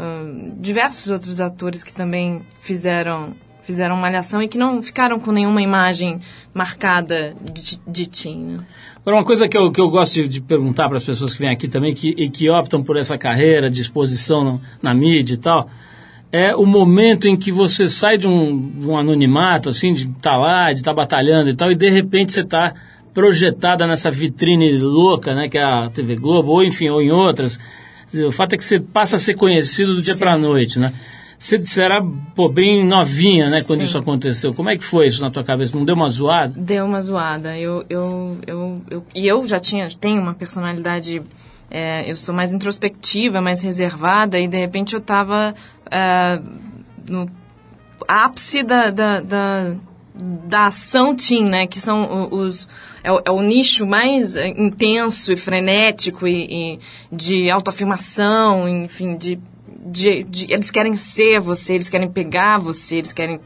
diversos 0.59 1.11
outros 1.11 1.41
atores 1.41 1.83
que 1.83 1.93
também 1.93 2.43
fizeram 2.61 3.35
fizeram 3.63 3.97
Malhação 3.97 4.43
e 4.43 4.49
que 4.49 4.59
não 4.59 4.83
ficaram 4.83 5.19
com 5.19 5.33
nenhuma 5.33 5.63
imagem 5.63 6.19
marcada 6.53 7.35
de, 7.43 7.81
de 7.89 8.07
teen, 8.11 8.41
né? 8.45 8.59
Agora, 9.01 9.17
uma 9.17 9.25
coisa 9.25 9.49
que 9.49 9.57
eu, 9.57 9.73
que 9.73 9.81
eu 9.81 9.89
gosto 9.89 10.15
de, 10.15 10.29
de 10.29 10.41
perguntar 10.43 10.87
para 10.87 10.99
as 10.99 11.05
pessoas 11.05 11.33
que 11.33 11.39
vêm 11.41 11.49
aqui 11.51 11.67
também, 11.67 11.95
que, 11.95 12.11
e 12.11 12.29
que 12.29 12.49
optam 12.51 12.83
por 12.83 12.99
essa 12.99 13.17
carreira 13.17 13.71
de 13.71 13.81
exposição 13.81 14.45
no- 14.45 14.61
na 14.83 14.93
mídia 14.95 15.33
e 15.33 15.39
tal, 15.39 15.71
é 16.37 16.53
o 16.57 16.67
momento 16.67 17.29
em 17.29 17.37
que 17.37 17.53
você 17.53 17.87
sai 17.87 18.19
de 18.19 18.27
um, 18.27 18.73
um 18.87 18.99
anonimato, 18.99 19.69
assim, 19.69 19.93
de 19.93 20.09
estar 20.09 20.37
lá, 20.37 20.73
de 20.73 20.81
estar 20.81 20.93
batalhando 20.93 21.49
e 21.49 21.55
tal, 21.55 21.71
e 21.71 21.77
de 21.77 21.89
repente 21.89 22.33
você 22.33 22.41
está 22.41 22.75
projetada 23.15 23.87
nessa 23.87 24.11
vitrine 24.11 24.77
louca, 24.77 25.33
né, 25.33 25.49
que 25.49 25.57
é 25.57 25.63
a 25.63 25.89
TV 25.89 26.17
Globo, 26.17 26.51
ou 26.51 26.65
enfim, 26.65 26.89
ou 26.89 27.01
em 27.01 27.13
outras. 27.13 27.57
O 28.27 28.33
fato 28.33 28.55
é 28.55 28.57
que 28.57 28.65
você 28.65 28.81
passa 28.81 29.15
a 29.15 29.19
ser 29.21 29.35
conhecido 29.35 29.95
do 29.95 30.03
dia 30.03 30.17
para 30.17 30.33
a 30.33 30.37
noite, 30.37 30.81
né? 30.81 30.93
Você, 31.39 31.81
era 31.81 32.03
pô, 32.35 32.49
bem 32.49 32.85
novinha, 32.85 33.49
né, 33.49 33.63
quando 33.65 33.81
Sim. 33.81 33.85
isso 33.85 33.99
aconteceu. 33.99 34.53
Como 34.53 34.69
é 34.69 34.77
que 34.77 34.83
foi 34.83 35.07
isso 35.07 35.23
na 35.23 35.31
tua 35.31 35.45
cabeça? 35.45 35.77
Não 35.77 35.85
deu 35.85 35.95
uma 35.95 36.09
zoada? 36.09 36.53
Deu 36.57 36.85
uma 36.85 37.01
zoada. 37.01 37.57
Eu, 37.57 37.85
eu, 37.89 38.39
eu, 38.45 38.83
eu, 38.91 39.05
e 39.15 39.25
eu 39.25 39.47
já 39.47 39.61
tinha, 39.61 39.89
tenho 40.01 40.21
uma 40.21 40.35
personalidade. 40.35 41.23
é, 41.71 42.11
eu 42.11 42.17
sou 42.17 42.35
mais 42.35 42.53
introspectiva, 42.53 43.41
mais 43.41 43.63
reservada, 43.63 44.37
e 44.39 44.49
de 44.49 44.57
repente 44.57 44.95
eu 44.95 45.01
estava 45.01 45.55
no 47.09 47.29
ápice 48.09 48.63
da, 48.63 48.91
da, 48.91 49.21
da, 49.21 49.77
da 50.15 50.67
ação 50.67 51.15
teen, 51.15 51.45
né? 51.45 51.67
Que 51.67 51.81
são 51.81 52.29
os. 52.31 52.69
É 53.03 53.13
o, 53.13 53.23
é 53.25 53.31
o 53.31 53.43
nicho 53.43 53.87
mais 53.87 54.35
é, 54.35 54.49
intenso 54.49 55.33
e 55.33 55.37
frenético 55.37 56.27
e, 56.27 56.75
e 56.75 56.81
de 57.13 57.51
autoafirmação, 57.51 58.67
enfim, 58.69 59.17
de, 59.17 59.39
de, 59.87 60.25
de. 60.25 60.53
Eles 60.53 60.71
querem 60.71 60.95
ser 60.95 61.39
você, 61.41 61.75
eles 61.75 61.91
querem 61.91 62.11
pegar 62.11 62.59
você, 62.59 62.97
eles 62.97 63.13
querem 63.13 63.41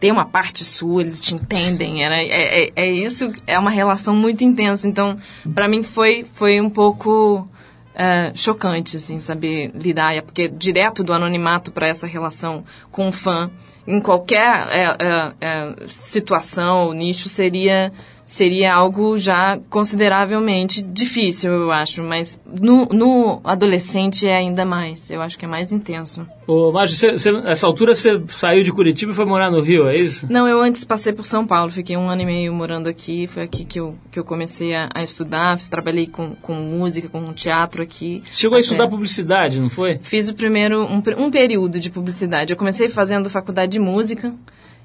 ter 0.00 0.10
uma 0.10 0.24
parte 0.24 0.64
sua, 0.64 1.02
eles 1.02 1.20
te 1.20 1.34
entendem. 1.34 2.04
Era, 2.04 2.16
é, 2.16 2.64
é, 2.64 2.72
é 2.74 2.90
isso, 2.90 3.30
é 3.46 3.58
uma 3.58 3.70
relação 3.70 4.16
muito 4.16 4.42
intensa. 4.42 4.88
Então, 4.88 5.16
para 5.54 5.68
mim 5.68 5.82
foi, 5.82 6.24
foi 6.24 6.60
um 6.60 6.70
pouco 6.70 7.46
é, 7.94 8.32
chocante, 8.34 8.96
assim, 8.96 9.20
saber 9.20 9.70
lidar, 9.74 10.14
é 10.14 10.20
porque 10.20 10.48
direto 10.48 11.02
do 11.04 11.12
anonimato 11.12 11.70
para 11.70 11.88
essa 11.88 12.06
relação 12.06 12.64
com 12.90 13.08
o 13.08 13.12
fã, 13.12 13.50
em 13.86 14.00
qualquer 14.00 14.66
é, 14.68 14.84
é, 14.84 15.32
é, 15.40 15.74
situação 15.88 16.86
ou 16.86 16.94
nicho, 16.94 17.28
seria, 17.28 17.92
seria 18.24 18.74
algo 18.74 19.18
já 19.18 19.58
consideravelmente 19.68 20.82
difícil, 20.82 21.52
eu 21.52 21.70
acho, 21.72 22.02
mas 22.02 22.40
no, 22.60 22.86
no 22.86 23.40
adolescente 23.44 24.26
é 24.26 24.36
ainda 24.36 24.64
mais, 24.64 25.10
eu 25.10 25.20
acho 25.22 25.38
que 25.38 25.44
é 25.44 25.48
mais 25.48 25.72
intenso. 25.72 26.26
Ô, 26.46 26.72
Márcio, 26.72 27.12
nessa 27.42 27.66
altura 27.66 27.94
você 27.94 28.20
saiu 28.28 28.62
de 28.62 28.72
Curitiba 28.72 29.12
e 29.12 29.14
foi 29.14 29.24
morar 29.24 29.50
no 29.50 29.60
Rio, 29.60 29.86
é 29.88 29.94
isso? 29.96 30.26
Não, 30.28 30.48
eu 30.48 30.60
antes 30.60 30.84
passei 30.84 31.12
por 31.12 31.24
São 31.24 31.46
Paulo, 31.46 31.70
fiquei 31.70 31.96
um 31.96 32.08
ano 32.08 32.22
e 32.22 32.26
meio 32.26 32.52
morando 32.52 32.88
aqui, 32.88 33.26
foi 33.26 33.42
aqui 33.44 33.64
que 33.64 33.78
eu, 33.78 33.96
que 34.10 34.18
eu 34.18 34.24
comecei 34.24 34.74
a, 34.74 34.88
a 34.94 35.02
estudar, 35.02 35.58
trabalhei 35.70 36.06
com, 36.06 36.34
com 36.36 36.54
música, 36.54 37.08
com 37.08 37.32
teatro 37.32 37.82
aqui. 37.82 38.22
Chegou 38.30 38.56
a 38.56 38.58
Até- 38.58 38.64
estudar 38.66 38.88
publicidade, 38.88 39.60
não 39.60 39.70
foi? 39.70 39.98
Fiz 40.02 40.28
o 40.28 40.34
primeiro, 40.34 40.84
um, 40.84 41.02
um 41.18 41.30
período 41.30 41.78
de 41.78 41.90
publicidade. 41.90 42.52
Eu 42.52 42.56
comecei 42.56 42.88
fazendo 42.88 43.30
faculdade 43.30 43.72
de 43.72 43.78
música, 43.78 44.34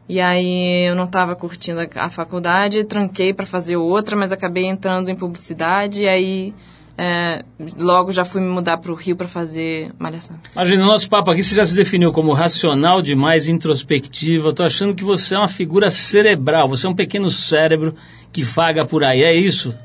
e 0.10 0.22
aí 0.22 0.88
eu 0.90 0.96
não 0.96 1.06
estava 1.06 1.36
curtindo 1.36 1.82
a, 1.82 2.06
a 2.06 2.10
faculdade, 2.10 2.84
tranquei 2.86 3.34
para 3.34 3.46
fazer 3.46 3.78
outra, 3.78 4.16
mas 4.16 4.32
acabei 4.32 4.66
entrando 4.66 5.10
em 5.10 5.16
publicidade, 5.16 6.04
e 6.04 6.08
aí 6.08 6.54
é, 6.98 7.44
logo 7.80 8.12
já 8.12 8.26
fui 8.26 8.42
me 8.42 8.50
mudar 8.50 8.78
para 8.78 8.92
o 8.92 8.96
Rio 8.96 9.16
para 9.16 9.28
fazer 9.28 9.92
malhação. 10.00 10.36
Imagina, 10.54 10.82
no 10.82 10.88
nosso 10.88 11.08
papo 11.08 11.30
aqui 11.30 11.44
você 11.44 11.54
já 11.54 11.64
se 11.64 11.76
definiu 11.76 12.12
como 12.12 12.34
racional 12.34 13.02
demais, 13.04 13.48
introspectiva. 13.48 14.52
Tô 14.52 14.64
achando 14.64 14.96
que 14.96 15.04
você 15.04 15.36
é 15.36 15.38
uma 15.38 15.48
figura 15.48 15.92
cerebral, 15.92 16.68
você 16.68 16.88
é 16.88 16.90
um 16.90 16.96
pequeno 16.96 17.30
cérebro 17.30 17.94
que 18.32 18.42
vaga 18.44 18.86
por 18.86 19.04
aí, 19.04 19.24
é 19.24 19.34
isso? 19.36 19.76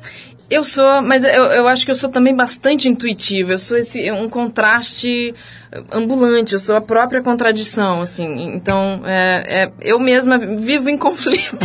Eu 0.50 0.64
sou, 0.64 1.00
mas 1.00 1.24
eu, 1.24 1.44
eu 1.44 1.66
acho 1.66 1.84
que 1.84 1.90
eu 1.90 1.94
sou 1.94 2.10
também 2.10 2.34
bastante 2.34 2.88
intuitiva. 2.88 3.52
Eu 3.52 3.58
sou 3.58 3.76
esse 3.78 4.10
um 4.12 4.28
contraste 4.28 5.34
ambulante. 5.90 6.52
Eu 6.52 6.60
sou 6.60 6.76
a 6.76 6.80
própria 6.80 7.22
contradição, 7.22 8.02
assim. 8.02 8.54
Então, 8.54 9.00
é, 9.04 9.64
é, 9.64 9.72
eu 9.80 9.98
mesma 9.98 10.38
vivo 10.38 10.90
em 10.90 10.98
conflito. 10.98 11.58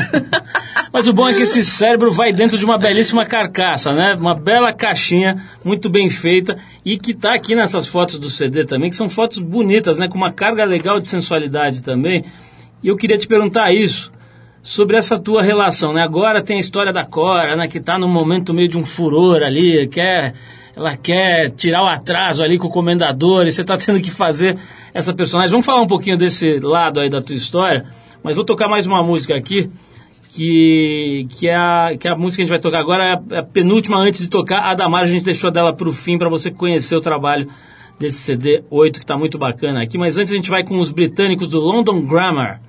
mas 0.93 1.07
o 1.07 1.13
bom 1.13 1.27
é 1.27 1.33
que 1.33 1.41
esse 1.41 1.63
cérebro 1.63 2.11
vai 2.11 2.31
dentro 2.31 2.57
de 2.57 2.63
uma 2.63 2.77
belíssima 2.77 3.25
carcaça, 3.25 3.93
né? 3.93 4.15
Uma 4.17 4.33
bela 4.33 4.71
caixinha, 4.71 5.43
muito 5.63 5.89
bem 5.89 6.09
feita 6.09 6.57
e 6.85 6.97
que 6.97 7.11
está 7.11 7.33
aqui 7.33 7.55
nessas 7.55 7.87
fotos 7.87 8.17
do 8.17 8.29
CD 8.29 8.63
também, 8.63 8.89
que 8.89 8.95
são 8.95 9.09
fotos 9.09 9.39
bonitas, 9.39 9.97
né? 9.97 10.07
Com 10.07 10.17
uma 10.17 10.31
carga 10.31 10.63
legal 10.63 10.99
de 10.99 11.07
sensualidade 11.07 11.81
também. 11.81 12.23
E 12.81 12.87
eu 12.87 12.95
queria 12.95 13.17
te 13.17 13.27
perguntar 13.27 13.73
isso 13.73 14.11
sobre 14.67 14.97
essa 14.97 15.17
tua 15.17 15.41
relação, 15.41 15.93
né? 15.93 16.01
Agora 16.01 16.43
tem 16.43 16.57
a 16.57 16.59
história 16.59 16.91
da 16.91 17.05
Cora, 17.05 17.55
né? 17.55 17.69
Que 17.69 17.77
está 17.77 17.97
num 17.97 18.09
momento 18.09 18.53
meio 18.53 18.67
de 18.67 18.77
um 18.77 18.83
furor 18.83 19.41
ali, 19.41 19.87
quer, 19.87 20.33
ela 20.75 20.97
quer 20.97 21.51
tirar 21.51 21.83
o 21.83 21.87
atraso 21.87 22.43
ali 22.43 22.57
com 22.57 22.67
o 22.67 22.69
comendador 22.69 23.47
e 23.47 23.51
você 23.51 23.61
está 23.61 23.77
tendo 23.79 24.01
que 24.01 24.11
fazer 24.11 24.57
essa 24.93 25.13
personagem. 25.13 25.51
Vamos 25.51 25.65
falar 25.65 25.81
um 25.81 25.87
pouquinho 25.87 26.17
desse 26.17 26.59
lado 26.59 26.99
aí 26.99 27.09
da 27.09 27.21
tua 27.21 27.33
história, 27.33 27.85
mas 28.21 28.35
vou 28.35 28.43
tocar 28.43 28.67
mais 28.67 28.85
uma 28.85 29.01
música 29.01 29.37
aqui, 29.37 29.71
que, 30.31 31.25
que, 31.29 31.47
é, 31.47 31.55
a, 31.55 31.95
que 31.97 32.05
é 32.05 32.11
a 32.11 32.15
música 32.17 32.35
que 32.35 32.41
a 32.41 32.45
gente 32.47 32.49
vai 32.49 32.59
tocar 32.59 32.79
agora, 32.79 33.23
é 33.31 33.37
a, 33.37 33.43
penúltima 33.43 33.97
antes 33.97 34.19
de 34.19 34.29
tocar. 34.29 34.69
A 34.69 34.73
Damar 34.73 35.03
a 35.03 35.07
gente 35.07 35.23
deixou 35.23 35.49
dela 35.49 35.71
para 35.71 35.87
o 35.87 35.93
fim, 35.93 36.17
para 36.17 36.27
você 36.27 36.51
conhecer 36.51 36.97
o 36.97 37.01
trabalho 37.01 37.47
desse 37.97 38.17
CD 38.17 38.65
8, 38.69 38.99
que 38.99 39.05
está 39.05 39.15
muito 39.15 39.37
bacana 39.37 39.81
aqui. 39.81 39.97
Mas 39.97 40.17
antes 40.17 40.33
a 40.33 40.35
gente 40.35 40.49
vai 40.49 40.65
com 40.65 40.77
os 40.77 40.91
britânicos 40.91 41.47
do 41.47 41.57
London 41.61 42.01
Grammar. 42.01 42.66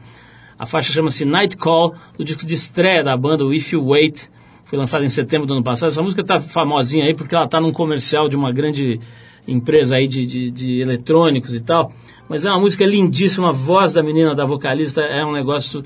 A 0.58 0.66
faixa 0.66 0.92
chama-se 0.92 1.24
Night 1.24 1.56
Call, 1.56 1.94
do 2.16 2.24
disco 2.24 2.44
de 2.44 2.54
estreia 2.54 3.04
da 3.04 3.16
banda, 3.16 3.44
If 3.54 3.72
You 3.72 3.86
Wait. 3.86 4.28
Foi 4.64 4.78
lançado 4.78 5.04
em 5.04 5.08
setembro 5.08 5.46
do 5.46 5.54
ano 5.54 5.62
passado. 5.62 5.88
Essa 5.88 6.02
música 6.02 6.24
tá 6.24 6.40
famosinha 6.40 7.04
aí 7.04 7.14
porque 7.14 7.34
ela 7.34 7.46
tá 7.46 7.60
num 7.60 7.72
comercial 7.72 8.28
de 8.28 8.36
uma 8.36 8.52
grande 8.52 9.00
empresa 9.46 9.96
aí 9.96 10.08
de, 10.08 10.26
de, 10.26 10.50
de 10.50 10.80
eletrônicos 10.80 11.54
e 11.54 11.60
tal. 11.60 11.92
Mas 12.28 12.44
é 12.44 12.50
uma 12.50 12.60
música 12.60 12.84
lindíssima, 12.84 13.50
a 13.50 13.52
voz 13.52 13.92
da 13.94 14.02
menina, 14.02 14.34
da 14.34 14.44
vocalista, 14.44 15.00
é 15.00 15.24
um 15.24 15.32
negócio 15.32 15.82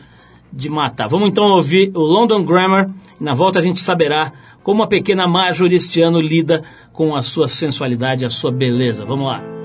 de 0.52 0.68
matar. 0.68 1.06
Vamos 1.06 1.28
então 1.28 1.44
ouvir 1.44 1.92
o 1.94 2.00
London 2.00 2.42
Grammar 2.42 2.90
e 3.20 3.24
na 3.24 3.34
volta 3.34 3.58
a 3.58 3.62
gente 3.62 3.80
saberá 3.80 4.32
como 4.62 4.82
a 4.82 4.86
pequena 4.86 5.26
Marjorie 5.26 5.76
este 5.76 6.02
ano 6.02 6.20
lida 6.20 6.62
com 6.92 7.14
a 7.14 7.22
sua 7.22 7.46
sensualidade, 7.46 8.24
a 8.24 8.30
sua 8.30 8.50
beleza. 8.50 9.04
Vamos 9.04 9.26
lá. 9.26 9.61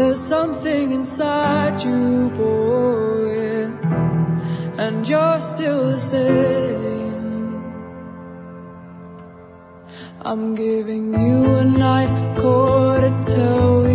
There's 0.00 0.18
something 0.18 0.92
inside 0.92 1.84
you, 1.84 2.30
boy, 2.30 3.66
and 4.82 5.06
you're 5.06 5.40
still 5.40 5.90
the 5.90 5.98
same. 5.98 7.62
I'm 10.22 10.54
giving 10.54 11.12
you 11.12 11.54
a 11.56 11.64
night 11.66 12.38
call 12.38 12.98
to 12.98 13.10
tell 13.28 13.82
you. 13.82 13.89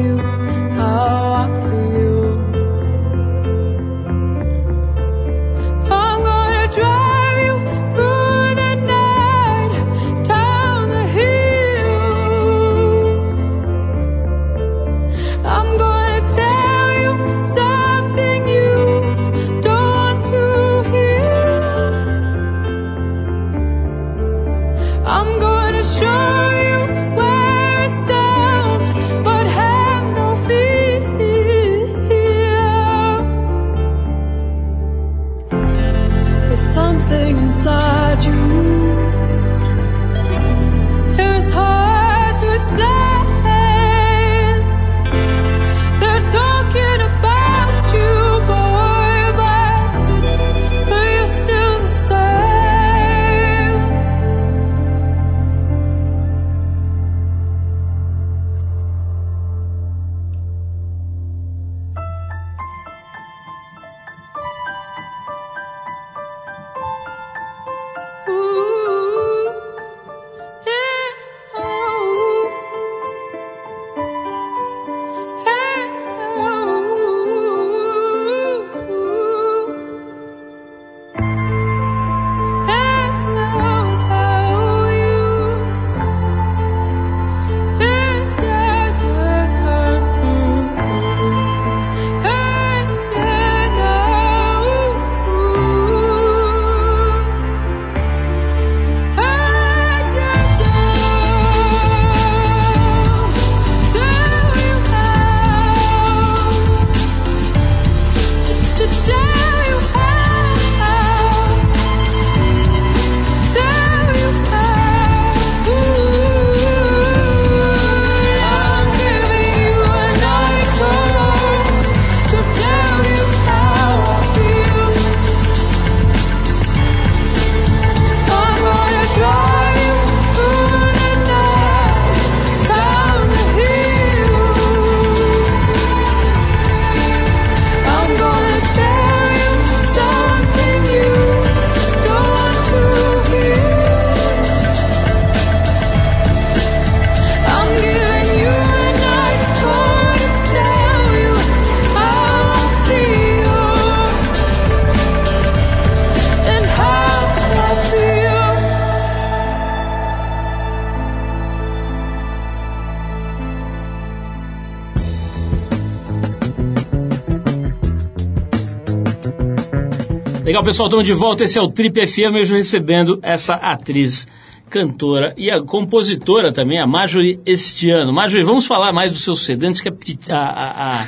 Legal, 170.45 170.63
pessoal, 170.63 170.85
estamos 170.85 171.07
de 171.07 171.13
volta. 171.13 171.43
Esse 171.43 171.57
é 171.57 171.61
o 171.61 171.67
Trip 171.67 172.05
FM, 172.05 172.35
hoje 172.39 172.55
recebendo 172.55 173.17
essa 173.23 173.55
atriz, 173.55 174.27
cantora 174.69 175.33
e 175.35 175.49
a 175.49 175.59
compositora 175.59 176.53
também, 176.53 176.79
a 176.79 176.85
Marjorie 176.85 177.39
este 177.47 177.89
ano. 177.89 178.13
Marjorie, 178.13 178.45
vamos 178.45 178.67
falar 178.67 178.93
mais 178.93 179.11
do 179.11 179.17
seu 179.17 179.33
CD, 179.33 179.65
antes 179.65 179.81
que 179.81 179.89
a, 179.89 180.37
a, 180.37 181.01
a, 181.01 181.05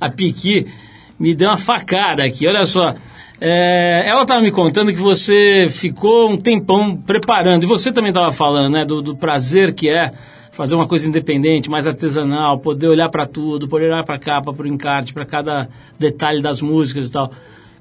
a 0.00 0.08
Piqui 0.16 0.66
me 1.20 1.34
deu 1.34 1.50
uma 1.50 1.58
facada 1.58 2.24
aqui. 2.24 2.48
Olha 2.48 2.64
só, 2.64 2.94
é, 3.38 4.04
ela 4.06 4.22
estava 4.22 4.40
me 4.40 4.50
contando 4.50 4.94
que 4.94 4.98
você 4.98 5.68
ficou 5.68 6.30
um 6.30 6.38
tempão 6.38 6.96
preparando, 6.96 7.64
e 7.64 7.66
você 7.66 7.92
também 7.92 8.12
estava 8.12 8.32
falando, 8.32 8.72
né, 8.72 8.86
do, 8.86 9.02
do 9.02 9.14
prazer 9.14 9.74
que 9.74 9.90
é 9.90 10.10
fazer 10.52 10.74
uma 10.74 10.88
coisa 10.88 11.06
independente, 11.06 11.68
mais 11.68 11.86
artesanal, 11.86 12.58
poder 12.58 12.88
olhar 12.88 13.10
para 13.10 13.26
tudo, 13.26 13.68
poder 13.68 13.92
olhar 13.92 14.04
para 14.04 14.14
a 14.14 14.18
capa, 14.18 14.54
para 14.54 14.64
o 14.64 14.66
encarte, 14.66 15.12
para 15.12 15.26
cada 15.26 15.68
detalhe 15.98 16.40
das 16.40 16.62
músicas 16.62 17.08
e 17.08 17.12
tal. 17.12 17.30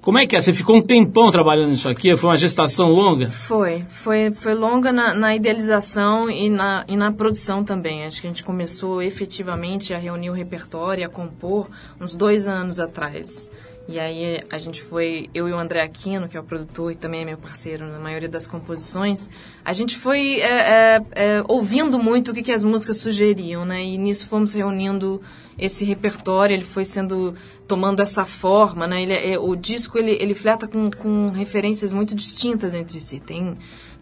Como 0.07 0.19
é 0.19 0.25
que 0.25 0.37
é? 0.37 0.39
Você 0.39 0.53
ficou 0.53 0.77
um 0.77 0.81
tempão 0.81 1.29
trabalhando 1.31 1.71
nisso 1.71 1.89
aqui? 1.89 2.15
Foi 2.15 2.29
uma 2.29 2.37
gestação 2.37 2.87
longa? 2.91 3.29
Foi. 3.29 3.81
Foi, 3.89 4.31
foi 4.31 4.53
longa 4.53 4.93
na, 4.93 5.13
na, 5.13 5.35
idealização 5.35 6.29
e 6.29 6.49
na, 6.49 6.85
e 6.87 6.95
na 6.95 7.11
produção 7.11 7.61
também. 7.61 8.05
Acho 8.05 8.21
que 8.21 8.27
a 8.27 8.29
gente 8.29 8.41
começou 8.41 9.01
efetivamente 9.01 9.93
a 9.93 9.97
reunir 9.97 10.29
o 10.29 10.33
repertório, 10.33 11.05
a 11.05 11.09
compor, 11.09 11.67
uns 11.99 12.15
dois 12.15 12.47
anos 12.47 12.79
atrás. 12.79 13.51
E 13.85 13.99
aí 13.99 14.41
a 14.49 14.57
gente 14.57 14.81
foi, 14.81 15.29
eu 15.33 15.47
e 15.47 15.51
o 15.51 15.57
André 15.57 15.81
Aquino, 15.81 16.29
que 16.29 16.37
é 16.37 16.39
o 16.39 16.43
produtor 16.43 16.91
e 16.91 16.95
também 16.95 17.23
é 17.23 17.25
meu 17.25 17.37
parceiro 17.37 17.85
na 17.85 17.99
maioria 17.99 18.29
das 18.29 18.47
composições, 18.47 19.29
a 19.63 19.71
gente 19.73 19.97
foi 19.97 20.41
é, 20.41 20.45
é, 20.45 21.01
é, 21.15 21.43
ouvindo 21.49 21.97
muito 21.97 22.31
o 22.31 22.33
que, 22.33 22.43
que 22.43 22.51
as 22.51 22.65
músicas 22.65 22.97
sugeriam, 22.97 23.65
né? 23.65 23.83
E 23.83 23.97
nisso 23.97 24.27
fomos 24.27 24.53
reunindo 24.53 25.21
esse 25.57 25.85
repertório, 25.85 26.53
ele 26.53 26.65
foi 26.65 26.83
sendo 26.83 27.33
tomando 27.67 28.01
essa 28.01 28.25
forma, 28.25 28.87
né? 28.87 29.03
Ele, 29.03 29.13
é, 29.13 29.37
o 29.37 29.55
disco 29.55 29.97
ele, 29.97 30.11
ele 30.11 30.33
fleta 30.33 30.67
com, 30.67 30.89
com 30.89 31.27
referências 31.27 31.91
muito 31.91 32.15
distintas 32.15 32.73
entre 32.73 32.99
si. 32.99 33.19
Tem 33.19 33.57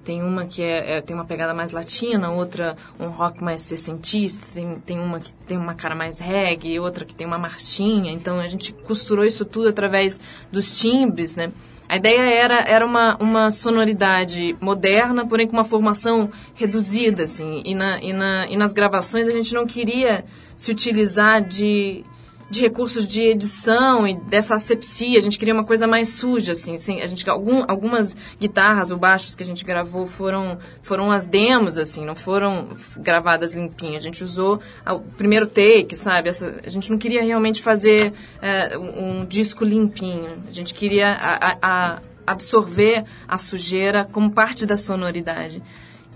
tem 0.06 0.22
uma 0.22 0.46
que 0.46 0.62
é, 0.62 0.98
é, 0.98 1.02
tem 1.02 1.16
uma 1.16 1.26
pegada 1.26 1.52
mais 1.52 1.72
latina, 1.72 2.30
outra 2.30 2.78
um 3.00 3.08
rock 3.08 3.44
mais 3.44 3.62
sessentista, 3.62 4.46
tem, 4.54 4.80
tem 4.86 5.00
uma 5.00 5.20
que 5.20 5.34
tem 5.48 5.58
uma 5.58 5.74
cara 5.74 5.96
mais 5.96 6.20
reggae, 6.20 6.80
outra 6.80 7.04
que 7.04 7.16
tem 7.16 7.26
uma 7.26 7.40
marchinha. 7.40 8.12
Então 8.12 8.40
a 8.40 8.48
gente 8.48 8.72
costurou 8.72 9.26
isso 9.26 9.44
tudo 9.44 9.68
através 9.68 10.22
dos 10.52 10.80
timbres, 10.80 11.36
né? 11.36 11.52
A 11.90 11.98
ideia 11.98 12.22
era, 12.22 12.62
era 12.62 12.86
uma, 12.86 13.16
uma 13.18 13.52
sonoridade 13.52 14.56
moderna, 14.62 15.26
porém 15.26 15.48
com 15.48 15.54
uma 15.54 15.64
formação 15.64 16.30
reduzida, 16.54 17.24
assim. 17.24 17.62
E, 17.66 17.76
na, 17.76 18.00
e, 18.00 18.14
na, 18.14 18.48
e 18.48 18.56
nas 18.56 18.74
gravações 18.74 19.28
a 19.28 19.32
gente 19.32 19.54
não 19.54 19.66
queria 19.66 20.24
se 20.56 20.72
utilizar 20.72 21.44
de 21.44 22.04
de 22.50 22.62
recursos 22.62 23.08
de 23.08 23.24
edição 23.24 24.08
e 24.08 24.16
dessa 24.16 24.56
asepsia. 24.56 25.18
A 25.18 25.22
gente 25.22 25.40
queria 25.40 25.54
uma 25.54 25.64
coisa 25.64 25.88
mais 25.88 26.10
suja, 26.10 26.52
assim. 26.52 26.76
assim 26.76 27.02
a 27.02 27.06
gente, 27.06 27.28
algum, 27.30 27.64
algumas 27.68 28.16
guitarras 28.40 28.92
ou 28.92 28.98
baixos 28.98 29.36
que 29.36 29.44
a 29.44 29.46
gente 29.46 29.64
gravou 29.64 30.06
foram, 30.06 30.58
foram 30.82 31.12
as 31.12 31.28
demos, 31.28 31.78
assim, 31.78 32.06
não 32.06 32.16
foram 32.16 32.70
gravadas 32.98 33.54
limpinhas. 33.54 34.04
A 34.04 34.06
gente 34.06 34.24
usou 34.24 34.60
o 34.88 35.00
primeiro 35.00 35.48
take, 35.48 35.96
sabe? 35.96 36.30
Essa, 36.30 36.62
a 36.64 36.70
gente 36.70 36.92
não 36.92 36.98
queria 36.98 37.24
realmente 37.24 37.62
fazer 37.62 38.14
é, 38.42 38.78
um, 38.78 39.26
disco 39.26 39.64
limpinho. 39.64 40.30
A 40.48 40.52
gente 40.52 40.74
queria 40.74 41.14
a, 41.14 41.36
a, 41.36 41.58
a 41.62 42.02
absorver 42.28 43.04
a 43.28 43.38
sujeira 43.38 44.06
como 44.06 44.32
parte 44.32 44.66
da 44.66 44.78
sonoridade. 44.78 45.62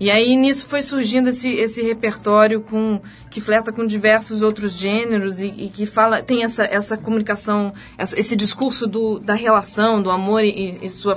E 0.00 0.10
aí 0.10 0.34
nisso 0.34 0.66
foi 0.66 0.80
surgindo 0.80 1.28
esse, 1.28 1.52
esse 1.52 1.82
repertório 1.82 2.62
com 2.62 2.98
que 3.30 3.38
flerta 3.38 3.70
com 3.70 3.86
diversos 3.86 4.40
outros 4.40 4.78
gêneros 4.78 5.40
e, 5.40 5.48
e 5.48 5.68
que 5.68 5.84
fala 5.84 6.22
tem 6.22 6.42
essa, 6.42 6.64
essa 6.64 6.96
comunicação, 6.96 7.74
essa, 7.98 8.18
esse 8.18 8.34
discurso 8.34 8.86
do, 8.86 9.18
da 9.18 9.34
relação, 9.34 10.02
do 10.02 10.10
amor 10.10 10.42
e, 10.42 10.78
e 10.80 10.88
sua, 10.88 11.14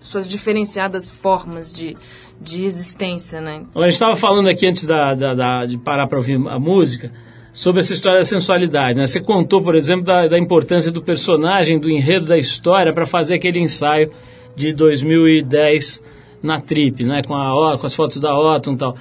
suas 0.00 0.28
diferenciadas 0.28 1.08
formas 1.08 1.72
de, 1.72 1.96
de 2.40 2.64
existência, 2.64 3.40
né? 3.40 3.62
A 3.76 3.82
gente 3.82 3.92
estava 3.92 4.16
falando 4.16 4.48
aqui 4.48 4.66
antes 4.66 4.84
da, 4.84 5.14
da, 5.14 5.32
da 5.32 5.64
de 5.64 5.78
parar 5.78 6.08
para 6.08 6.18
ouvir 6.18 6.34
a 6.48 6.58
música 6.58 7.12
sobre 7.52 7.78
essa 7.78 7.94
história 7.94 8.18
da 8.18 8.24
sensualidade. 8.24 8.98
Né? 8.98 9.06
Você 9.06 9.20
contou, 9.20 9.62
por 9.62 9.76
exemplo, 9.76 10.04
da, 10.04 10.26
da 10.26 10.38
importância 10.38 10.90
do 10.90 11.00
personagem, 11.00 11.78
do 11.78 11.88
enredo 11.88 12.26
da 12.26 12.36
história 12.36 12.92
para 12.92 13.06
fazer 13.06 13.34
aquele 13.34 13.60
ensaio 13.60 14.10
de 14.56 14.72
2010 14.72 16.02
na 16.46 16.60
trip, 16.60 17.04
né? 17.04 17.22
Com, 17.26 17.34
a, 17.34 17.76
com 17.76 17.86
as 17.86 17.94
fotos 17.94 18.18
da 18.20 18.34
Otton 18.34 18.72
e 18.72 18.76
tal. 18.76 18.96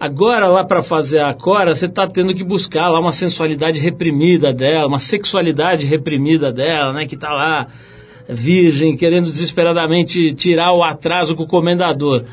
Agora, 0.00 0.46
lá 0.46 0.62
para 0.62 0.80
fazer 0.82 1.20
a 1.20 1.34
Cora, 1.34 1.74
você 1.74 1.86
está 1.86 2.06
tendo 2.06 2.32
que 2.32 2.44
buscar 2.44 2.88
lá 2.88 3.00
uma 3.00 3.10
sensualidade 3.10 3.80
reprimida 3.80 4.52
dela, 4.52 4.86
uma 4.86 4.98
sexualidade 4.98 5.84
reprimida 5.86 6.52
dela, 6.52 6.92
né? 6.92 7.04
Que 7.06 7.16
está 7.16 7.30
lá, 7.30 7.66
virgem, 8.28 8.96
querendo 8.96 9.24
desesperadamente 9.24 10.32
tirar 10.34 10.72
o 10.72 10.84
atraso 10.84 11.34
com 11.34 11.42
o 11.42 11.48
comendador. 11.48 12.24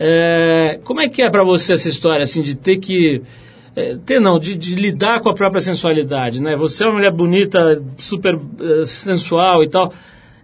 É, 0.00 0.80
como 0.82 1.00
é 1.00 1.08
que 1.08 1.22
é 1.22 1.30
para 1.30 1.44
você 1.44 1.74
essa 1.74 1.88
história, 1.88 2.22
assim, 2.22 2.42
de 2.42 2.56
ter 2.56 2.78
que... 2.78 3.22
É, 3.74 3.96
ter 4.04 4.20
não, 4.20 4.38
de, 4.38 4.54
de, 4.54 4.74
lidar 4.74 5.20
com 5.20 5.30
a 5.30 5.34
própria 5.34 5.60
sensualidade, 5.60 6.42
né? 6.42 6.56
Você 6.56 6.82
é 6.82 6.86
uma 6.86 6.94
mulher 6.94 7.10
bonita, 7.10 7.82
super 7.96 8.34
uh, 8.34 8.84
sensual 8.84 9.62
e 9.62 9.68
tal 9.68 9.92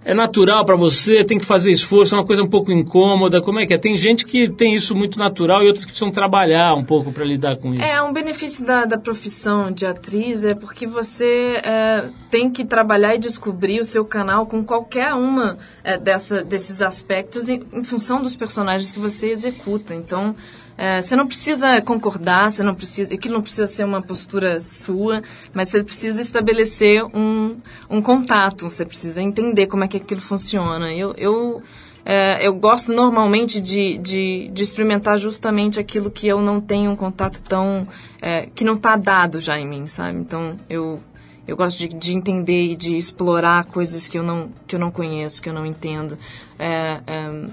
é 0.09 0.14
natural 0.14 0.64
para 0.64 0.74
você, 0.74 1.22
tem 1.22 1.38
que 1.38 1.44
fazer 1.44 1.70
esforço, 1.70 2.14
é 2.14 2.18
uma 2.18 2.24
coisa 2.24 2.42
um 2.42 2.48
pouco 2.48 2.72
incômoda. 2.72 3.42
Como 3.42 3.61
é 3.61 3.66
que 3.66 3.74
é? 3.74 3.78
Tem 3.78 3.94
gente 3.94 4.24
que 4.24 4.48
tem 4.48 4.74
isso 4.74 4.96
muito 4.96 5.18
natural 5.18 5.62
e 5.62 5.66
outras 5.66 5.84
que 5.84 5.90
precisam 5.90 6.11
trabalhar 6.11 6.74
um 6.74 6.82
pouco 6.82 7.12
para 7.12 7.22
lidar 7.26 7.56
com 7.56 7.74
isso. 7.74 7.82
É, 7.82 8.00
um 8.00 8.11
benefício 8.11 8.64
da, 8.64 8.86
da 8.86 8.96
profissão 8.96 9.70
de 9.70 9.84
atriz 9.84 10.44
é 10.44 10.54
porque 10.54 10.86
você 10.86 11.61
é, 11.62 12.09
tem 12.30 12.48
que 12.48 12.64
trabalhar 12.64 13.16
e 13.16 13.18
descobrir 13.18 13.80
o 13.80 13.84
seu 13.84 14.02
canal 14.02 14.46
com 14.46 14.64
qualquer 14.64 15.12
uma 15.12 15.59
é, 15.84 15.98
dessa, 15.98 16.42
desses 16.42 16.80
aspectos 16.80 17.50
em, 17.50 17.62
em 17.70 17.84
função 17.84 18.22
dos 18.22 18.34
personagens 18.34 18.90
que 18.90 18.98
você 18.98 19.28
executa. 19.28 19.94
Então, 19.94 20.34
é, 20.78 21.02
você 21.02 21.16
não 21.16 21.26
precisa 21.26 21.82
concordar, 21.82 22.52
você 22.52 22.62
não 22.62 22.72
precisa, 22.72 23.12
aquilo 23.12 23.34
não 23.34 23.42
precisa 23.42 23.66
ser 23.66 23.82
uma 23.82 24.00
postura 24.00 24.60
sua, 24.60 25.24
mas 25.52 25.70
você 25.70 25.82
precisa 25.82 26.22
estabelecer 26.22 27.04
um, 27.04 27.56
um 27.90 28.00
contato, 28.00 28.70
você 28.70 28.84
precisa 28.84 29.20
entender 29.20 29.66
como 29.66 29.82
é 29.82 29.88
que 29.88 29.96
aquilo 29.96 30.20
funciona. 30.20 30.94
Eu, 30.94 31.12
eu, 31.18 31.60
é, 32.04 32.46
eu 32.46 32.54
gosto 32.54 32.92
normalmente 32.92 33.60
de, 33.60 33.98
de, 33.98 34.50
de, 34.52 34.62
experimentar 34.62 35.18
justamente 35.18 35.80
aquilo 35.80 36.12
que 36.12 36.28
eu 36.28 36.40
não 36.40 36.60
tenho 36.60 36.92
um 36.92 36.96
contato 36.96 37.42
tão. 37.42 37.84
É, 38.22 38.46
que 38.46 38.64
não 38.64 38.74
está 38.74 38.96
dado 38.96 39.40
já 39.40 39.58
em 39.58 39.66
mim, 39.66 39.88
sabe? 39.88 40.16
Então 40.16 40.56
eu. 40.70 41.00
Eu 41.44 41.56
gosto 41.56 41.78
de, 41.78 41.88
de, 41.88 42.12
entender 42.14 42.72
e 42.72 42.76
de 42.76 42.94
explorar 42.94 43.64
coisas 43.64 44.06
que 44.06 44.18
eu 44.18 44.22
não, 44.22 44.50
que 44.66 44.76
eu 44.76 44.78
não 44.78 44.90
conheço, 44.90 45.40
que 45.40 45.48
eu 45.48 45.54
não 45.54 45.64
entendo. 45.64 46.18
É, 46.58 47.00
é 47.06 47.48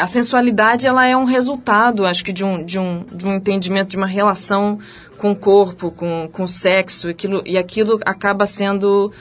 a 0.00 0.06
sensualidade 0.06 0.86
ela 0.86 1.06
é 1.06 1.16
um 1.16 1.24
resultado, 1.24 2.06
acho 2.06 2.24
que 2.24 2.32
de 2.32 2.44
um, 2.44 2.64
de 2.64 2.78
um, 2.78 3.04
de 3.12 3.26
um 3.26 3.34
entendimento 3.34 3.90
de 3.90 3.96
uma 3.96 4.06
relação 4.06 4.78
com 5.18 5.32
o 5.32 5.36
corpo, 5.36 5.90
com, 5.90 6.28
com 6.32 6.44
o 6.44 6.48
sexo, 6.48 7.08
aquilo, 7.08 7.42
e 7.44 7.58
aquilo 7.58 8.00
acaba 8.06 8.46
sendo 8.46 9.12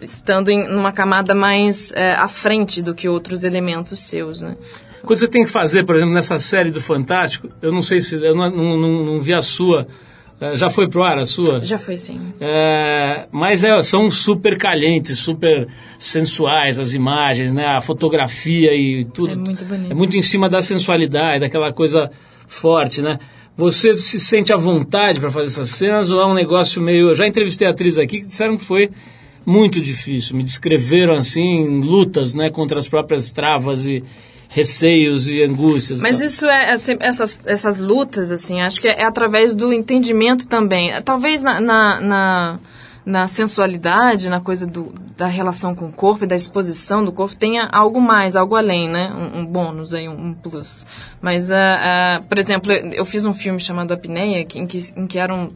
estando 0.00 0.50
em 0.50 0.74
uma 0.74 0.90
camada 0.90 1.34
mais 1.34 1.92
é, 1.92 2.14
à 2.14 2.26
frente 2.26 2.82
do 2.82 2.94
que 2.94 3.08
outros 3.08 3.44
elementos 3.44 4.00
seus, 4.00 4.40
né? 4.40 4.56
Que 5.00 5.06
você 5.06 5.28
tem 5.28 5.44
que 5.44 5.50
fazer, 5.50 5.84
por 5.84 5.96
exemplo, 5.96 6.14
nessa 6.14 6.38
série 6.38 6.70
do 6.70 6.80
Fantástico, 6.80 7.48
eu 7.62 7.72
não 7.72 7.82
sei 7.82 8.00
se 8.00 8.22
eu 8.22 8.34
não, 8.34 8.50
não, 8.50 8.76
não, 8.76 9.04
não 9.04 9.20
vi 9.20 9.32
a 9.32 9.40
sua, 9.40 9.86
já 10.54 10.70
foi 10.70 10.88
pro 10.88 11.02
ar 11.02 11.18
a 11.18 11.26
sua? 11.26 11.62
Já 11.62 11.78
foi, 11.78 11.96
sim. 11.96 12.32
É, 12.40 13.26
mas 13.30 13.62
é, 13.62 13.80
são 13.82 14.10
super 14.10 14.56
calientes, 14.56 15.18
super 15.18 15.68
sensuais 15.98 16.78
as 16.78 16.94
imagens, 16.94 17.52
né? 17.52 17.66
A 17.66 17.80
fotografia 17.80 18.74
e 18.74 19.04
tudo. 19.04 19.34
É 19.34 19.36
muito 19.36 19.64
bonito. 19.64 19.90
É 19.90 19.94
muito 19.94 20.16
em 20.16 20.22
cima 20.22 20.48
da 20.48 20.62
sensualidade, 20.62 21.40
daquela 21.40 21.72
coisa 21.72 22.10
forte, 22.48 23.02
né? 23.02 23.18
Você 23.56 23.96
se 23.98 24.18
sente 24.18 24.52
à 24.52 24.56
vontade 24.56 25.20
para 25.20 25.30
fazer 25.30 25.48
essas 25.48 25.68
cenas 25.70 26.10
ou 26.10 26.20
é 26.20 26.26
um 26.26 26.34
negócio 26.34 26.80
meio... 26.80 27.10
Eu 27.10 27.14
já 27.14 27.26
entrevistei 27.26 27.68
atrizes 27.68 27.98
aqui 27.98 28.20
que 28.20 28.26
disseram 28.26 28.56
que 28.56 28.64
foi 28.64 28.90
muito 29.44 29.80
difícil. 29.80 30.34
Me 30.34 30.42
descreveram, 30.42 31.14
assim, 31.14 31.80
lutas, 31.80 32.32
né? 32.32 32.48
Contra 32.48 32.78
as 32.78 32.88
próprias 32.88 33.30
travas 33.30 33.86
e 33.86 34.02
receios 34.50 35.28
e 35.28 35.42
angústias. 35.42 36.00
Mas 36.00 36.20
isso 36.20 36.44
é, 36.46 36.72
é 36.72 36.76
essas, 37.00 37.38
essas 37.46 37.78
lutas, 37.78 38.32
assim, 38.32 38.60
acho 38.60 38.80
que 38.80 38.88
é, 38.88 39.02
é, 39.02 39.04
através 39.04 39.54
do 39.54 39.72
entendimento 39.72 40.48
também. 40.48 40.90
Talvez 41.02 41.42
na, 41.44 41.60
na, 41.60 42.00
na, 42.00 42.60
na 43.06 43.28
sensualidade, 43.28 44.28
na 44.28 44.40
coisa 44.40 44.66
do, 44.66 44.92
da 45.16 45.28
relação 45.28 45.72
com 45.72 45.86
o 45.86 45.92
corpo 45.92 46.24
e 46.24 46.26
da 46.26 46.34
exposição 46.34 47.04
do 47.04 47.12
corpo, 47.12 47.36
tenha 47.36 47.68
algo 47.70 48.00
mais, 48.00 48.34
algo 48.34 48.56
além, 48.56 48.88
né? 48.88 49.12
Um, 49.14 49.40
um 49.40 49.46
bônus 49.46 49.94
aí, 49.94 50.08
um, 50.08 50.30
um 50.30 50.34
plus. 50.34 50.84
Mas, 51.22 51.48
uh, 51.50 51.54
uh, 51.54 52.24
por 52.24 52.36
exemplo, 52.36 52.72
eu 52.72 53.04
fiz 53.04 53.24
um 53.24 53.32
filme 53.32 53.60
chamado 53.60 53.94
Apneia, 53.94 54.40
em 54.40 54.66
que, 54.66 54.78
em 54.96 55.06
que 55.06 55.18
eram 55.18 55.48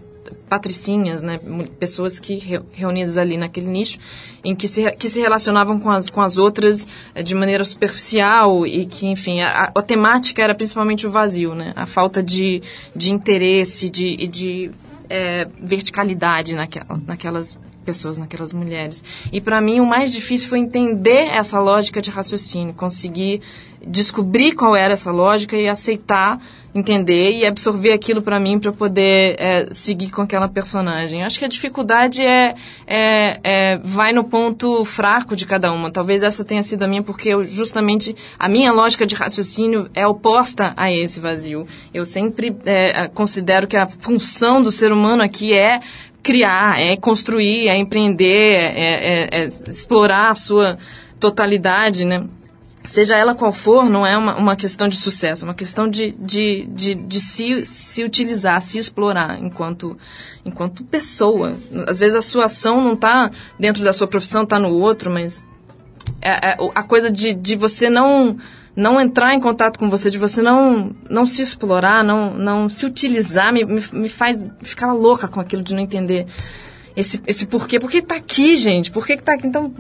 patricinhas, 0.48 1.22
né, 1.22 1.40
pessoas 1.78 2.18
que 2.18 2.36
reunidas 2.72 3.16
ali 3.18 3.36
naquele 3.36 3.66
nicho, 3.66 3.98
em 4.44 4.54
que 4.54 4.68
se, 4.68 4.90
que 4.92 5.08
se 5.08 5.20
relacionavam 5.20 5.78
com 5.78 5.90
as, 5.90 6.10
com 6.10 6.20
as 6.20 6.38
outras 6.38 6.86
eh, 7.14 7.22
de 7.22 7.34
maneira 7.34 7.64
superficial 7.64 8.66
e 8.66 8.86
que, 8.86 9.06
enfim, 9.06 9.40
a, 9.40 9.72
a 9.74 9.82
temática 9.82 10.42
era 10.42 10.54
principalmente 10.54 11.06
o 11.06 11.10
vazio, 11.10 11.54
né, 11.54 11.72
a 11.74 11.86
falta 11.86 12.22
de, 12.22 12.62
de 12.94 13.12
interesse 13.12 13.88
de, 13.88 14.26
de 14.28 14.70
é, 15.08 15.46
verticalidade 15.60 16.54
naquela, 16.54 17.00
naquelas 17.06 17.58
pessoas, 17.84 18.18
naquelas 18.18 18.52
mulheres. 18.52 19.04
E 19.32 19.40
para 19.40 19.60
mim 19.60 19.80
o 19.80 19.86
mais 19.86 20.12
difícil 20.12 20.48
foi 20.48 20.58
entender 20.58 21.28
essa 21.28 21.60
lógica 21.60 22.00
de 22.00 22.10
raciocínio, 22.10 22.74
conseguir 22.74 23.40
descobrir 23.86 24.52
qual 24.52 24.74
era 24.74 24.94
essa 24.94 25.10
lógica 25.10 25.56
e 25.56 25.68
aceitar, 25.68 26.40
entender 26.74 27.38
e 27.38 27.46
absorver 27.46 27.92
aquilo 27.92 28.20
para 28.20 28.40
mim 28.40 28.58
para 28.58 28.72
poder 28.72 29.36
é, 29.38 29.68
seguir 29.70 30.10
com 30.10 30.22
aquela 30.22 30.48
personagem. 30.48 31.22
Acho 31.22 31.38
que 31.38 31.44
a 31.44 31.48
dificuldade 31.48 32.24
é, 32.24 32.54
é, 32.86 33.40
é, 33.44 33.78
vai 33.78 34.12
no 34.12 34.24
ponto 34.24 34.84
fraco 34.84 35.36
de 35.36 35.46
cada 35.46 35.70
uma. 35.72 35.90
Talvez 35.90 36.22
essa 36.24 36.44
tenha 36.44 36.62
sido 36.62 36.82
a 36.82 36.88
minha 36.88 37.02
porque 37.02 37.28
eu 37.28 37.44
justamente 37.44 38.16
a 38.38 38.48
minha 38.48 38.72
lógica 38.72 39.06
de 39.06 39.14
raciocínio 39.14 39.88
é 39.94 40.06
oposta 40.06 40.74
a 40.76 40.90
esse 40.90 41.20
vazio. 41.20 41.66
Eu 41.92 42.04
sempre 42.04 42.56
é, 42.64 43.06
considero 43.08 43.68
que 43.68 43.76
a 43.76 43.86
função 43.86 44.60
do 44.60 44.72
ser 44.72 44.90
humano 44.90 45.22
aqui 45.22 45.54
é 45.54 45.80
criar, 46.24 46.80
é 46.80 46.96
construir, 46.96 47.68
é 47.68 47.76
empreender, 47.76 48.56
é, 48.56 49.38
é, 49.38 49.42
é 49.42 49.46
explorar 49.46 50.30
a 50.30 50.34
sua 50.34 50.78
totalidade, 51.20 52.04
né? 52.04 52.24
seja 52.84 53.16
ela 53.16 53.34
qual 53.34 53.50
for, 53.50 53.88
não 53.88 54.06
é 54.06 54.16
uma, 54.16 54.36
uma 54.36 54.56
questão 54.56 54.86
de 54.88 54.96
sucesso, 54.96 55.44
é 55.44 55.48
uma 55.48 55.54
questão 55.54 55.88
de, 55.88 56.12
de, 56.12 56.66
de, 56.66 56.94
de 56.94 57.20
se, 57.20 57.64
se 57.64 58.04
utilizar, 58.04 58.60
se 58.60 58.78
explorar 58.78 59.38
enquanto, 59.40 59.96
enquanto 60.44 60.84
pessoa. 60.84 61.56
Às 61.88 62.00
vezes 62.00 62.14
a 62.14 62.20
sua 62.20 62.44
ação 62.44 62.82
não 62.82 62.92
está 62.92 63.30
dentro 63.58 63.82
da 63.82 63.92
sua 63.92 64.06
profissão, 64.06 64.42
está 64.42 64.58
no 64.58 64.68
outro, 64.68 65.10
mas 65.10 65.44
é, 66.20 66.50
é, 66.50 66.56
a 66.74 66.82
coisa 66.82 67.10
de, 67.10 67.32
de 67.32 67.56
você 67.56 67.88
não 67.88 68.36
não 68.76 69.00
entrar 69.00 69.34
em 69.34 69.40
contato 69.40 69.78
com 69.78 69.88
você, 69.88 70.10
de 70.10 70.18
você 70.18 70.42
não 70.42 70.94
não 71.08 71.24
se 71.24 71.42
explorar, 71.42 72.02
não, 72.02 72.34
não 72.34 72.68
se 72.68 72.84
utilizar, 72.84 73.52
me, 73.52 73.64
me, 73.64 73.82
me 73.92 74.08
faz 74.08 74.44
ficar 74.62 74.92
louca 74.92 75.28
com 75.28 75.40
aquilo 75.40 75.62
de 75.62 75.74
não 75.74 75.82
entender 75.82 76.26
esse, 76.96 77.20
esse 77.26 77.46
porquê. 77.46 77.78
Por 77.78 77.90
que 77.90 78.00
tá 78.00 78.16
aqui, 78.16 78.56
gente? 78.56 78.90
Por 78.90 79.06
que, 79.06 79.16
que 79.16 79.22
tá 79.22 79.34
aqui? 79.34 79.46
Então, 79.46 79.72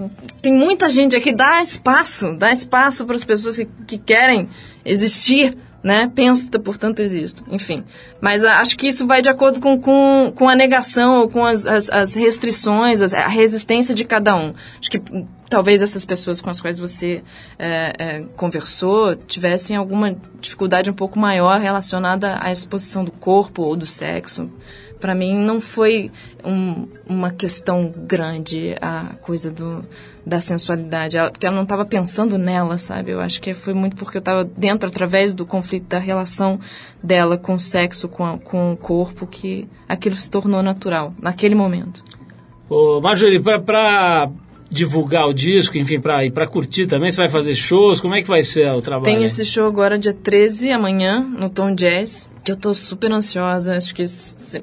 tem 0.42 0.52
muita 0.52 0.88
gente 0.88 1.16
aqui. 1.16 1.32
Dá 1.32 1.62
espaço, 1.62 2.34
dá 2.36 2.50
espaço 2.50 3.04
para 3.04 3.16
as 3.16 3.24
pessoas 3.24 3.56
que, 3.56 3.68
que 3.86 3.98
querem 3.98 4.48
existir, 4.84 5.56
né? 5.82 6.10
Pensa, 6.14 6.58
portanto, 6.58 7.00
existo. 7.00 7.44
Enfim. 7.48 7.84
Mas 8.20 8.44
acho 8.44 8.76
que 8.76 8.88
isso 8.88 9.06
vai 9.06 9.22
de 9.22 9.28
acordo 9.28 9.60
com, 9.60 9.78
com, 9.78 10.32
com 10.34 10.48
a 10.48 10.56
negação 10.56 11.20
ou 11.20 11.28
com 11.28 11.44
as, 11.44 11.64
as, 11.66 11.88
as 11.88 12.14
restrições, 12.14 13.00
as, 13.00 13.14
a 13.14 13.28
resistência 13.28 13.94
de 13.94 14.04
cada 14.04 14.34
um. 14.34 14.54
Acho 14.80 14.90
que 14.90 15.02
talvez 15.48 15.82
essas 15.82 16.04
pessoas 16.04 16.40
com 16.40 16.50
as 16.50 16.60
quais 16.60 16.78
você 16.78 17.22
é, 17.58 17.92
é, 17.98 18.22
conversou 18.36 19.14
tivessem 19.16 19.76
alguma 19.76 20.16
dificuldade 20.40 20.90
um 20.90 20.94
pouco 20.94 21.18
maior 21.18 21.60
relacionada 21.60 22.38
à 22.40 22.50
exposição 22.50 23.04
do 23.04 23.12
corpo 23.12 23.62
ou 23.62 23.76
do 23.76 23.86
sexo 23.86 24.50
para 25.04 25.14
mim 25.14 25.36
não 25.36 25.60
foi 25.60 26.10
um, 26.42 26.88
uma 27.06 27.30
questão 27.30 27.92
grande 27.94 28.74
a 28.80 29.14
coisa 29.20 29.50
do, 29.50 29.84
da 30.24 30.40
sensualidade, 30.40 31.18
ela, 31.18 31.30
porque 31.30 31.46
ela 31.46 31.54
não 31.54 31.64
estava 31.64 31.84
pensando 31.84 32.38
nela, 32.38 32.78
sabe? 32.78 33.10
Eu 33.10 33.20
acho 33.20 33.38
que 33.40 33.52
foi 33.52 33.74
muito 33.74 33.96
porque 33.96 34.16
eu 34.16 34.20
estava 34.20 34.44
dentro, 34.44 34.88
através 34.88 35.34
do 35.34 35.44
conflito 35.44 35.88
da 35.88 35.98
relação 35.98 36.58
dela 37.02 37.36
com 37.36 37.52
o 37.52 37.60
sexo, 37.60 38.08
com, 38.08 38.24
a, 38.24 38.38
com 38.38 38.72
o 38.72 38.76
corpo, 38.78 39.26
que 39.26 39.68
aquilo 39.86 40.16
se 40.16 40.30
tornou 40.30 40.62
natural, 40.62 41.12
naquele 41.20 41.54
momento. 41.54 42.02
Ô, 42.68 42.98
Marjorie, 42.98 43.40
para 43.40 44.30
divulgar 44.74 45.26
o 45.26 45.32
disco, 45.32 45.78
enfim, 45.78 46.00
para 46.00 46.24
ir 46.24 46.32
para 46.32 46.46
curtir 46.46 46.86
também, 46.86 47.10
você 47.10 47.16
vai 47.16 47.28
fazer 47.28 47.54
shows, 47.54 48.00
como 48.00 48.14
é 48.14 48.22
que 48.22 48.28
vai 48.28 48.42
ser 48.42 48.70
o 48.72 48.80
trabalho? 48.80 49.04
Tem 49.04 49.24
esse 49.24 49.44
show 49.44 49.66
agora 49.66 49.98
dia 49.98 50.12
13, 50.12 50.70
amanhã, 50.70 51.20
no 51.20 51.48
Tom 51.48 51.74
Jazz 51.74 52.28
que 52.44 52.52
eu 52.52 52.56
tô 52.56 52.74
super 52.74 53.10
ansiosa. 53.10 53.76
Acho 53.76 53.94
que 53.94 54.04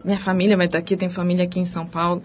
minha 0.06 0.20
família 0.20 0.56
vai 0.56 0.68
estar 0.68 0.78
aqui, 0.78 0.96
tem 0.96 1.10
família 1.10 1.44
aqui 1.44 1.60
em 1.60 1.66
São 1.66 1.86
Paulo. 1.86 2.22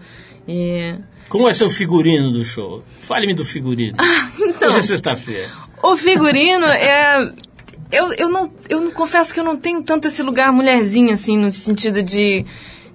E... 0.47 0.95
Como 1.27 1.45
vai 1.45 1.53
ser 1.53 1.65
o 1.65 1.69
figurino 1.69 2.31
do 2.31 2.45
show? 2.45 2.83
Fale-me 2.99 3.33
do 3.33 3.43
figurino. 3.43 3.97
Ah, 3.99 4.31
então. 4.39 4.69
Hoje 4.69 4.79
é 4.79 4.83
sexta-feira. 4.83 5.49
O 5.81 5.97
figurino 5.97 6.65
é. 6.65 7.31
Eu, 7.91 8.13
eu, 8.13 8.29
não, 8.29 8.51
eu 8.69 8.81
não 8.81 8.91
confesso 8.91 9.33
que 9.33 9.39
eu 9.39 9.43
não 9.43 9.55
tenho 9.55 9.81
tanto 9.81 10.07
esse 10.07 10.21
lugar 10.21 10.51
mulherzinha, 10.51 11.13
assim, 11.13 11.37
no 11.37 11.51
sentido 11.51 12.03
de 12.03 12.45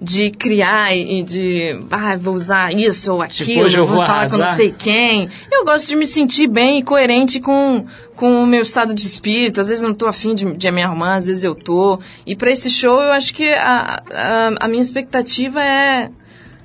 de 0.03 0.31
criar 0.31 0.95
e 0.95 1.23
de, 1.23 1.79
ah, 1.89 2.17
vou 2.17 2.33
usar 2.33 2.73
isso 2.73 3.13
ou 3.13 3.21
aquilo, 3.21 3.69
eu 3.69 3.87
vou, 3.87 3.95
vou 3.95 4.05
falar 4.05 4.29
com 4.29 4.37
não 4.37 4.55
sei 4.55 4.73
quem. 4.77 5.29
Eu 5.51 5.63
gosto 5.63 5.87
de 5.87 5.95
me 5.95 6.05
sentir 6.05 6.47
bem 6.47 6.79
e 6.79 6.83
coerente 6.83 7.39
com, 7.39 7.85
com 8.15 8.43
o 8.43 8.45
meu 8.45 8.61
estado 8.61 8.93
de 8.93 9.01
espírito. 9.01 9.61
Às 9.61 9.69
vezes 9.69 9.83
eu 9.83 9.87
não 9.87 9.93
estou 9.93 10.07
afim 10.07 10.35
de, 10.35 10.53
de 10.55 10.71
me 10.71 10.83
arrumar, 10.83 11.15
às 11.15 11.27
vezes 11.27 11.43
eu 11.43 11.55
tô. 11.55 11.99
E 12.25 12.35
para 12.35 12.51
esse 12.51 12.69
show 12.69 13.01
eu 13.01 13.11
acho 13.13 13.33
que 13.33 13.47
a, 13.47 14.03
a, 14.11 14.55
a 14.59 14.67
minha 14.67 14.81
expectativa 14.81 15.63
é, 15.63 16.11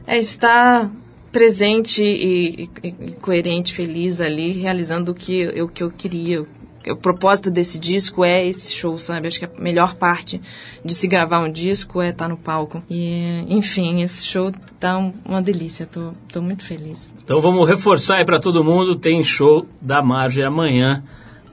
é 0.07 0.19
estar 0.19 0.91
presente 1.31 2.03
e, 2.03 2.69
e, 2.83 2.89
e, 2.89 3.13
coerente, 3.13 3.73
feliz 3.73 4.21
ali, 4.21 4.53
realizando 4.53 5.13
o 5.13 5.15
que, 5.15 5.47
o 5.61 5.69
que 5.69 5.83
eu 5.85 5.91
queria, 5.91 6.45
o 6.87 6.97
propósito 6.97 7.51
desse 7.51 7.79
disco 7.79 8.25
é 8.25 8.47
esse 8.47 8.73
show, 8.73 8.99
sabe? 8.99 9.29
Acho 9.29 9.39
que 9.39 9.45
a 9.45 9.51
melhor 9.59 9.95
parte 9.95 10.41
de 10.85 10.95
se 10.95 11.07
gravar 11.07 11.41
um 11.41 11.51
disco 11.51 12.01
é 12.01 12.11
estar 12.11 12.25
tá 12.25 12.29
no 12.29 12.37
palco. 12.37 12.83
E, 12.89 13.45
enfim, 13.49 14.03
esse 14.03 14.27
show 14.27 14.53
tá 14.79 14.99
uma 15.25 15.43
delícia. 15.43 15.87
Tô, 15.87 16.13
tô 16.33 16.41
muito 16.41 16.65
feliz. 16.65 17.15
Então 17.23 17.41
vamos 17.41 17.69
reforçar 17.69 18.17
aí 18.17 18.25
para 18.25 18.41
todo 18.41 18.65
mundo. 18.65 18.97
Tem 18.97 19.23
show 19.25 19.67
da 19.81 20.03
Marge 20.03 20.43
amanhã 20.43 21.03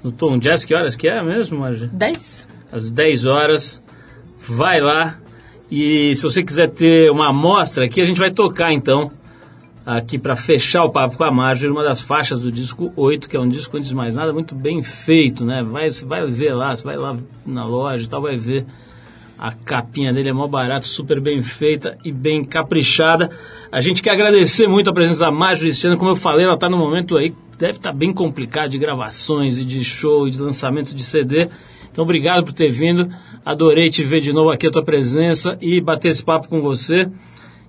no 0.04 0.12
Tom 0.12 0.38
Jazz. 0.38 0.64
Que 0.64 0.74
horas 0.74 0.96
que 0.96 1.08
é 1.08 1.22
mesmo, 1.24 1.60
Marge? 1.60 1.88
10. 1.88 2.48
Às 2.72 2.92
10 2.92 3.26
horas. 3.26 3.84
Vai 4.48 4.80
lá. 4.80 5.18
E 5.70 6.14
se 6.16 6.22
você 6.22 6.44
quiser 6.44 6.70
ter 6.70 7.10
uma 7.10 7.30
amostra 7.30 7.86
aqui, 7.86 8.00
a 8.00 8.06
gente 8.06 8.20
vai 8.20 8.32
tocar 8.32 8.72
então 8.72 9.12
aqui 9.86 10.18
para 10.18 10.36
fechar 10.36 10.84
o 10.84 10.90
papo 10.90 11.18
com 11.18 11.24
a 11.24 11.32
Marjorie, 11.32 11.72
uma 11.72 11.84
das 11.84 12.02
faixas 12.02 12.42
do 12.42 12.52
disco 12.52 12.92
8, 12.96 13.30
que 13.30 13.38
é 13.38 13.40
um 13.40 13.48
disco, 13.48 13.78
antes 13.78 13.90
de 13.90 13.96
mais 13.96 14.16
nada, 14.16 14.34
muito 14.34 14.56
bem 14.56 14.82
feito, 14.82 15.46
né? 15.46 15.62
Vai, 15.62 15.90
vai 16.06 16.26
ver 16.26 16.54
lá, 16.54 16.76
você 16.76 16.84
vai 16.84 16.96
lá 16.96 17.16
na 17.46 17.66
loja 17.66 18.04
e 18.04 18.08
tal, 18.08 18.22
vai 18.22 18.36
ver 18.36 18.66
a 19.38 19.52
capinha 19.52 20.14
dele 20.14 20.30
é 20.30 20.34
mó 20.34 20.48
barato, 20.48 20.88
super 20.88 21.20
bem 21.20 21.42
feita 21.42 21.98
e 22.04 22.12
bem 22.12 22.44
caprichada. 22.44 23.30
A 23.72 23.82
gente 23.82 24.02
quer 24.02 24.12
agradecer 24.12 24.68
muito 24.68 24.90
a 24.90 24.94
presença 24.94 25.20
da 25.20 25.32
Marjorie 25.32 25.70
Cristiana, 25.70 25.98
como 25.98 26.12
eu 26.12 26.16
falei, 26.16 26.46
ela 26.46 26.56
está 26.56 26.70
no 26.70 26.78
momento 26.78 27.18
aí, 27.18 27.34
deve 27.58 27.74
estar 27.74 27.92
tá 27.92 27.96
bem 27.96 28.14
complicado 28.14 28.70
de 28.70 28.78
gravações 28.78 29.58
e 29.58 29.66
de 29.66 29.84
show 29.84 30.28
e 30.28 30.32
de 30.32 30.40
lançamento 30.40 30.96
de 30.96 31.04
CD. 31.04 31.50
Então, 31.92 32.04
obrigado 32.04 32.44
por 32.44 32.54
ter 32.54 32.70
vindo. 32.70 33.10
Adorei 33.46 33.90
te 33.90 34.04
ver 34.04 34.20
de 34.20 34.34
novo 34.34 34.50
aqui, 34.50 34.68
a 34.68 34.72
tua 34.72 34.84
presença 34.84 35.58
e 35.62 35.80
bater 35.80 36.10
esse 36.10 36.24
papo 36.24 36.48
com 36.48 36.62
você. 36.62 37.10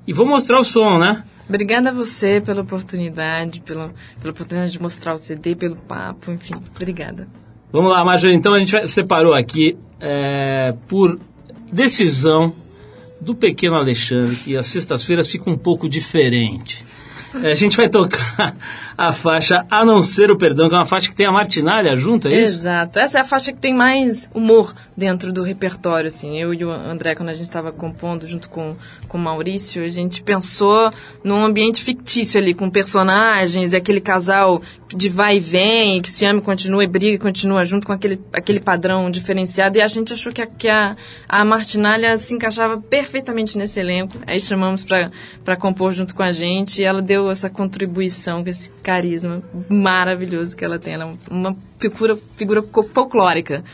E 0.07 0.13
vou 0.13 0.27
mostrar 0.27 0.61
o 0.61 0.65
som, 0.65 0.99
né? 0.99 1.25
Obrigada 1.49 1.91
a 1.91 1.93
você 1.93 2.41
pela 2.41 2.63
oportunidade, 2.63 3.61
pela, 3.61 3.93
pela 4.21 4.33
oportunidade 4.33 4.73
de 4.73 4.83
mostrar 4.83 5.15
o 5.15 5.19
CD, 5.19 5.55
pelo 5.55 5.77
papo, 5.77 6.33
enfim. 6.33 6.55
Obrigada. 6.75 7.29
Vamos 7.73 7.91
lá, 7.91 8.05
Major. 8.05 8.31
Então 8.31 8.55
a 8.55 8.59
gente 8.59 8.89
separou 8.89 9.35
aqui 9.35 9.77
é, 10.01 10.75
por 10.89 11.19
decisão 11.73 12.55
do 13.21 13.35
pequeno 13.35 13.77
Alexandre 13.77 14.37
que 14.37 14.57
as 14.57 14.67
sextas-feiras 14.67 15.29
ficam 15.29 15.53
um 15.53 15.59
pouco 15.59 15.89
diferente. 15.89 16.86
É, 17.43 17.51
a 17.51 17.55
gente 17.55 17.77
vai 17.77 17.89
tocar 17.89 18.55
a 18.97 19.13
faixa 19.13 19.67
A 19.71 19.85
Não 19.85 20.03
Ser 20.03 20.31
o 20.31 20.39
Perdão, 20.39 20.69
que 20.69 20.75
é 20.75 20.79
uma 20.79 20.87
faixa 20.87 21.09
que 21.09 21.15
tem 21.15 21.27
a 21.27 21.33
martinalha 21.33 21.97
junto, 21.97 22.29
é 22.29 22.43
isso? 22.43 22.61
Exato. 22.61 22.99
Essa 22.99 23.19
é 23.19 23.21
a 23.21 23.25
faixa 23.25 23.53
que 23.53 23.59
tem 23.59 23.75
mais 23.75 24.29
humor 24.35 24.75
dentro 24.97 25.33
do 25.33 25.43
repertório, 25.43 26.09
assim. 26.09 26.39
Eu 26.39 26.55
e 26.55 26.65
o 26.65 26.71
André, 26.71 27.15
quando 27.15 27.29
a 27.29 27.35
gente 27.35 27.47
estava 27.47 27.73
compondo 27.73 28.27
junto 28.27 28.49
com, 28.49 28.75
com 29.09 29.19
o 29.19 29.21
Maurício, 29.21 29.85
a 29.85 29.89
gente 29.89 30.23
pensou 30.23 30.91
num 31.23 31.45
ambiente 31.45 31.83
fictício 31.83 32.41
ali, 32.41 32.55
com 32.55 32.71
personagens 32.71 33.75
aquele 33.75 34.01
casal 34.01 34.63
de 34.95 35.09
vai 35.09 35.39
e 35.39 35.41
vem, 35.41 36.01
que 36.01 36.09
se 36.09 36.25
ama 36.25 36.41
continua 36.41 36.85
e 36.85 36.87
briga 36.87 37.19
continua 37.19 37.65
junto 37.65 37.87
com 37.87 37.93
aquele, 37.93 38.21
aquele 38.33 38.61
padrão 38.61 39.11
diferenciado. 39.11 39.79
E 39.79 39.83
a 39.83 39.89
gente 39.89 40.13
achou 40.13 40.33
que 40.33 40.41
a, 40.43 40.47
que 40.47 40.69
a, 40.69 40.97
a 41.29 41.45
Martinalha 41.45 42.17
se 42.17 42.35
encaixava 42.35 42.79
perfeitamente 42.79 43.59
nesse 43.59 43.81
elenco. 43.81 44.19
Aí 44.27 44.41
chamamos 44.41 44.85
para 45.45 45.57
compor 45.57 45.93
junto 45.93 46.15
com 46.15 46.23
a 46.23 46.31
gente 46.31 46.83
e 46.83 46.85
ela 46.85 47.03
deu 47.03 47.31
essa 47.31 47.51
contribuição 47.51 48.45
com 48.45 48.51
esse 48.51 48.71
carisma 48.83 49.43
maravilhoso 49.69 50.57
que 50.57 50.65
ela 50.65 50.79
tem. 50.79 50.95
Ela 50.95 51.05
é 51.05 51.33
uma 51.33 51.57
figura, 51.79 52.17
figura 52.37 52.63
folclórica. 52.95 53.65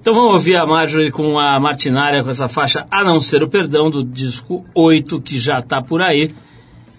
Então 0.00 0.14
vamos 0.14 0.32
ouvir 0.32 0.56
a 0.56 0.66
Marjorie 0.66 1.12
com 1.12 1.38
a 1.38 1.60
Martinária 1.60 2.24
com 2.24 2.30
essa 2.30 2.48
faixa 2.48 2.86
A 2.90 3.04
Não 3.04 3.20
Ser 3.20 3.42
o 3.42 3.48
Perdão 3.48 3.90
do 3.90 4.02
disco 4.02 4.64
8 4.74 5.20
que 5.20 5.38
já 5.38 5.60
está 5.60 5.82
por 5.82 6.00
aí 6.00 6.34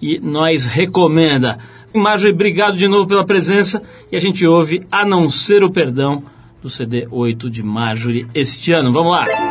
e 0.01 0.19
nós 0.19 0.65
recomenda. 0.65 1.57
Marjorie, 1.93 2.33
obrigado 2.33 2.77
de 2.77 2.87
novo 2.87 3.07
pela 3.07 3.25
presença 3.25 3.81
e 4.11 4.15
a 4.15 4.19
gente 4.19 4.45
ouve 4.45 4.81
A 4.91 5.05
Não 5.05 5.29
Ser 5.29 5.63
o 5.63 5.71
Perdão 5.71 6.23
do 6.61 6.69
CD 6.69 7.07
8 7.09 7.49
de 7.49 7.63
Marjorie 7.63 8.27
este 8.33 8.71
ano. 8.71 8.91
Vamos 8.91 9.11
lá! 9.11 9.50